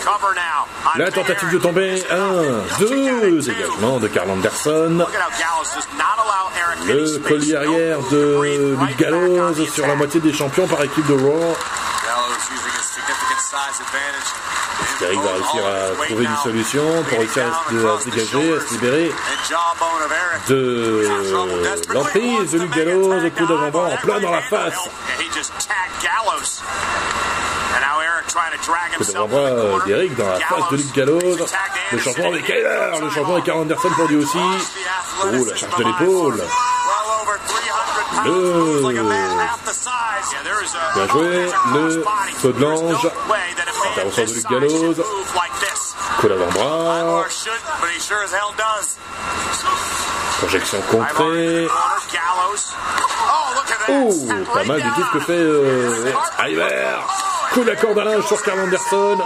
La 0.96 1.10
tentative 1.10 1.50
de 1.50 1.58
tomber, 1.58 2.02
1, 2.10 2.78
2, 2.80 3.40
dégagement 3.40 3.98
de 3.98 4.08
Carl 4.08 4.30
Anderson. 4.30 5.06
Le 6.86 7.18
collier 7.18 7.56
arrière 7.56 7.98
de. 8.10 8.76
Luke 8.80 8.98
Gallows 8.98 9.66
sur 9.72 9.86
la 9.86 9.94
moitié 9.94 10.20
des 10.20 10.32
champions 10.32 10.66
par 10.66 10.82
équipe 10.82 11.06
de 11.06 11.14
Raw. 11.14 11.56
Advantage. 15.02 15.08
Eric 15.08 15.20
va 15.20 15.32
réussir 15.32 15.66
à 15.66 16.04
trouver 16.04 16.24
une 16.24 16.36
solution 16.42 17.02
pour 17.08 17.18
réussir 17.18 17.44
à 17.46 17.70
se, 17.70 17.76
à 17.86 18.04
dégager, 18.04 18.56
à 18.56 18.60
se 18.60 18.72
libérer 18.74 19.12
de 20.48 21.08
l'emprise 21.92 22.52
de 22.52 22.58
Luke 22.58 22.74
Gallows 22.74 23.26
au 23.26 23.30
coup 23.30 23.46
d'avant-bras 23.46 23.88
en 23.92 23.96
plein 23.96 24.20
dans 24.20 24.30
la 24.30 24.42
face. 24.42 24.88
Coup 28.96 29.04
d'avant-bras 29.04 29.84
d'Eric 29.86 30.16
dans 30.16 30.28
la 30.28 30.40
face 30.40 30.70
de 30.70 30.76
Luke 30.76 30.94
Gallows. 30.94 31.46
Le 31.92 31.98
champion 31.98 32.32
avec 32.32 32.44
Kyler, 32.44 32.90
le 33.00 33.10
champion 33.10 33.32
avec 33.32 33.44
Carl 33.44 33.60
Anderson 33.60 33.90
pour 33.94 34.08
lui 34.08 34.16
aussi. 34.16 34.38
Oh, 34.38 35.26
la 35.32 35.56
charge 35.56 35.76
de 35.76 35.84
l'épaule. 35.84 36.42
Le... 38.24 38.82
Bien 40.94 41.06
joué, 41.08 41.50
le 41.72 42.04
saut 42.40 42.52
de 42.52 42.60
l'ange. 42.60 43.08
Intervention 43.98 44.24
de 44.24 44.32
Luke 44.32 44.50
Gallows. 44.50 44.94
Coup 46.20 46.28
d'avant-bras. 46.28 47.24
Projection 50.38 50.80
contrée. 50.82 51.68
Oh, 53.88 54.12
pas 54.54 54.64
mal 54.64 54.82
du 54.82 54.90
tout 54.90 55.02
ce 55.02 55.18
que 55.18 55.24
fait 55.24 55.32
euh, 55.32 56.12
Iver. 56.46 56.98
Coup 57.52 57.64
de 57.64 57.70
la 57.70 57.76
corde 57.76 57.98
à 57.98 58.04
linge 58.04 58.26
sur 58.26 58.40
Carl 58.42 58.60
Anderson. 58.60 59.18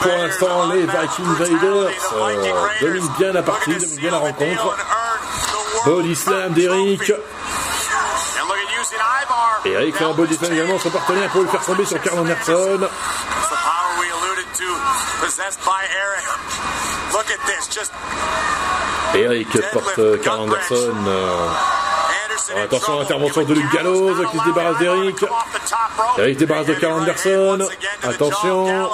Pour 0.00 0.16
l'instant, 0.16 0.72
les 0.72 0.82
Viking 0.82 1.36
Raiders 1.38 1.90
euh, 2.16 2.68
dominent 2.80 3.12
bien 3.18 3.32
la 3.32 3.42
partie, 3.42 3.70
dominent 3.70 3.96
bien 3.96 4.10
la 4.10 4.18
rencontre. 4.18 4.76
Body 5.86 6.16
slam 6.16 6.52
d'Eric. 6.52 7.12
Eric 9.64 9.96
fait 9.96 10.04
un 10.04 10.12
body 10.12 10.34
slam 10.34 10.52
également 10.52 10.78
son 10.78 10.90
partenaire 10.90 11.30
pour 11.30 11.42
le 11.42 11.48
faire 11.48 11.64
tomber 11.64 11.84
sur 11.84 12.00
Carl 12.00 12.18
Anderson. 12.18 12.80
Eric 19.14 19.48
porte 19.72 20.20
Carl 20.20 20.40
Anderson. 20.40 20.94
Euh, 21.06 22.64
attention 22.64 22.94
à 22.94 22.98
l'intervention 23.00 23.44
de 23.44 23.54
Luke 23.54 23.72
Gallows 23.72 24.14
qui 24.30 24.38
se 24.38 24.44
débarrasse 24.44 24.78
d'Eric. 24.78 25.24
Eric 26.18 26.38
débarrasse 26.38 26.66
de 26.66 26.74
Carl 26.74 27.00
Anderson. 27.00 27.58
Attention. 28.02 28.88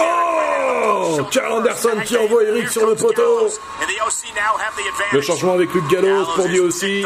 Oh 0.00 1.24
Carl 1.30 1.52
Anderson 1.52 2.00
qui 2.04 2.16
envoie 2.16 2.42
Eric 2.44 2.68
sur 2.68 2.86
le 2.86 2.94
poteau. 2.94 3.48
Le 5.12 5.20
changement 5.20 5.54
avec 5.54 5.72
Luke 5.72 5.88
Gallows 5.88 6.26
pour 6.34 6.48
lui 6.48 6.60
aussi. 6.60 7.04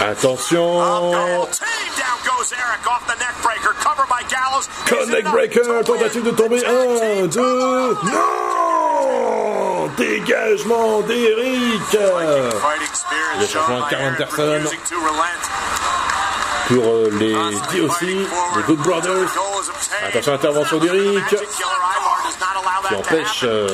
Attention. 0.00 1.46
Connect 4.86 5.28
Breaker, 5.30 5.82
tentative 5.84 6.22
de 6.24 6.30
tomber. 6.30 6.64
1, 6.64 7.26
2, 7.26 7.96
non! 8.04 9.88
Dégagement 9.96 11.00
d'Eric 11.00 11.82
Il 11.92 11.98
a 11.98 13.46
changement 13.48 13.84
à 13.84 13.90
40 13.90 14.16
personnes. 14.16 14.68
pour 16.68 16.84
euh, 16.84 17.10
les 17.18 17.32
DOC, 17.34 18.00
les 18.02 18.62
Good 18.66 18.78
Brothers. 18.78 19.28
Attention 20.06 20.32
à 20.32 20.34
l'intervention 20.36 20.78
d'Eric 20.78 21.24
qui 22.88 22.94
empêche 22.94 23.40
euh, 23.44 23.68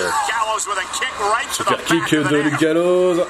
super 1.50 1.84
kick 1.84 2.14
de 2.14 2.36
Luke 2.36 2.58
Gallows. 2.58 3.26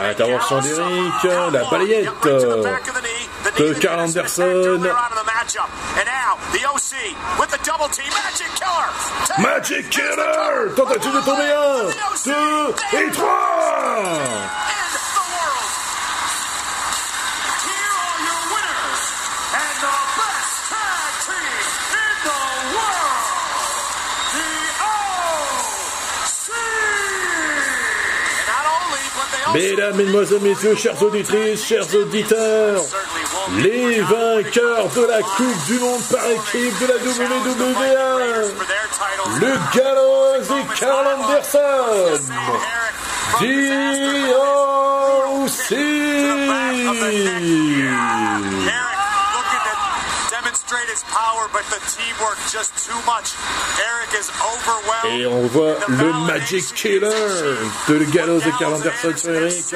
Intervention 0.00 0.60
d'Eric, 0.60 1.24
la 1.52 1.64
balayette 1.70 2.22
de 3.58 3.72
Carl 3.74 4.00
Anderson. 4.00 4.80
Magic 9.38 9.90
Killer 9.90 10.74
Tentative 10.76 11.12
de 11.12 11.20
tomber 11.24 11.42
1, 11.42 12.30
2 12.92 12.98
et 12.98 13.10
3 13.12 13.28
Mesdames, 29.54 29.96
Mesdemoiselles, 29.96 30.40
Messieurs, 30.42 30.74
chers 30.76 31.02
auditrices, 31.02 31.66
chers 31.66 31.94
auditeurs, 31.94 32.82
les 33.58 34.00
vainqueurs 34.00 34.88
de 34.94 35.06
la 35.06 35.22
Coupe 35.22 35.64
du 35.66 35.78
Monde 35.78 36.02
par 36.10 36.24
équipe 36.30 36.78
de 36.80 36.86
la 36.86 36.96
WWE, 36.96 38.52
le 39.40 39.52
Gallows 39.74 40.42
et 40.58 40.64
Carl 40.78 41.06
Anderson, 41.18 42.18
DOC. 43.40 43.58
Et 55.08 55.26
on 55.26 55.46
voit 55.46 55.76
le 55.88 56.12
Magic 56.26 56.74
Killer 56.74 57.08
de 57.88 58.04
Gallows 58.04 58.40
et 58.40 58.52
Carl 58.58 58.74
Anderson 58.74 59.14
sur 59.16 59.34
Eric. 59.34 59.74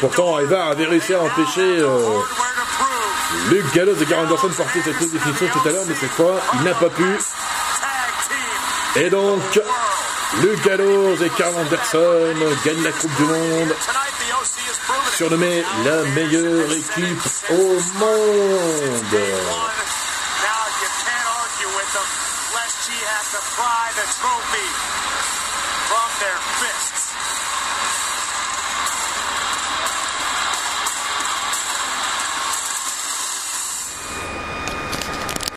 Pourtant, 0.00 0.40
Eva 0.40 0.66
avait 0.66 0.86
réussi 0.86 1.14
à 1.14 1.20
empêcher 1.20 1.60
euh, 1.60 2.18
Luke 3.50 3.72
Gallows 3.72 4.00
et 4.00 4.04
Carl 4.06 4.24
Anderson 4.24 4.48
de 4.48 4.54
porter 4.54 4.82
cette 4.84 4.98
définition 4.98 5.46
tout 5.52 5.68
à 5.68 5.72
l'heure, 5.72 5.84
mais 5.86 5.94
cette 5.94 6.10
fois, 6.10 6.40
il 6.54 6.62
n'a 6.62 6.74
pas 6.74 6.90
pu. 6.90 7.18
Et 8.96 9.10
donc, 9.10 9.60
Luke 10.42 10.64
Gallows 10.64 11.22
et 11.22 11.30
Carl 11.30 11.54
Anderson 11.54 12.34
gagnent 12.64 12.82
la 12.82 12.92
Coupe 12.92 13.14
du 13.14 13.24
Monde 13.24 13.74
surnommée 15.16 15.62
la 15.84 16.02
meilleure 16.14 16.72
équipe 16.72 17.28
au 17.50 17.74
monde. 17.98 19.81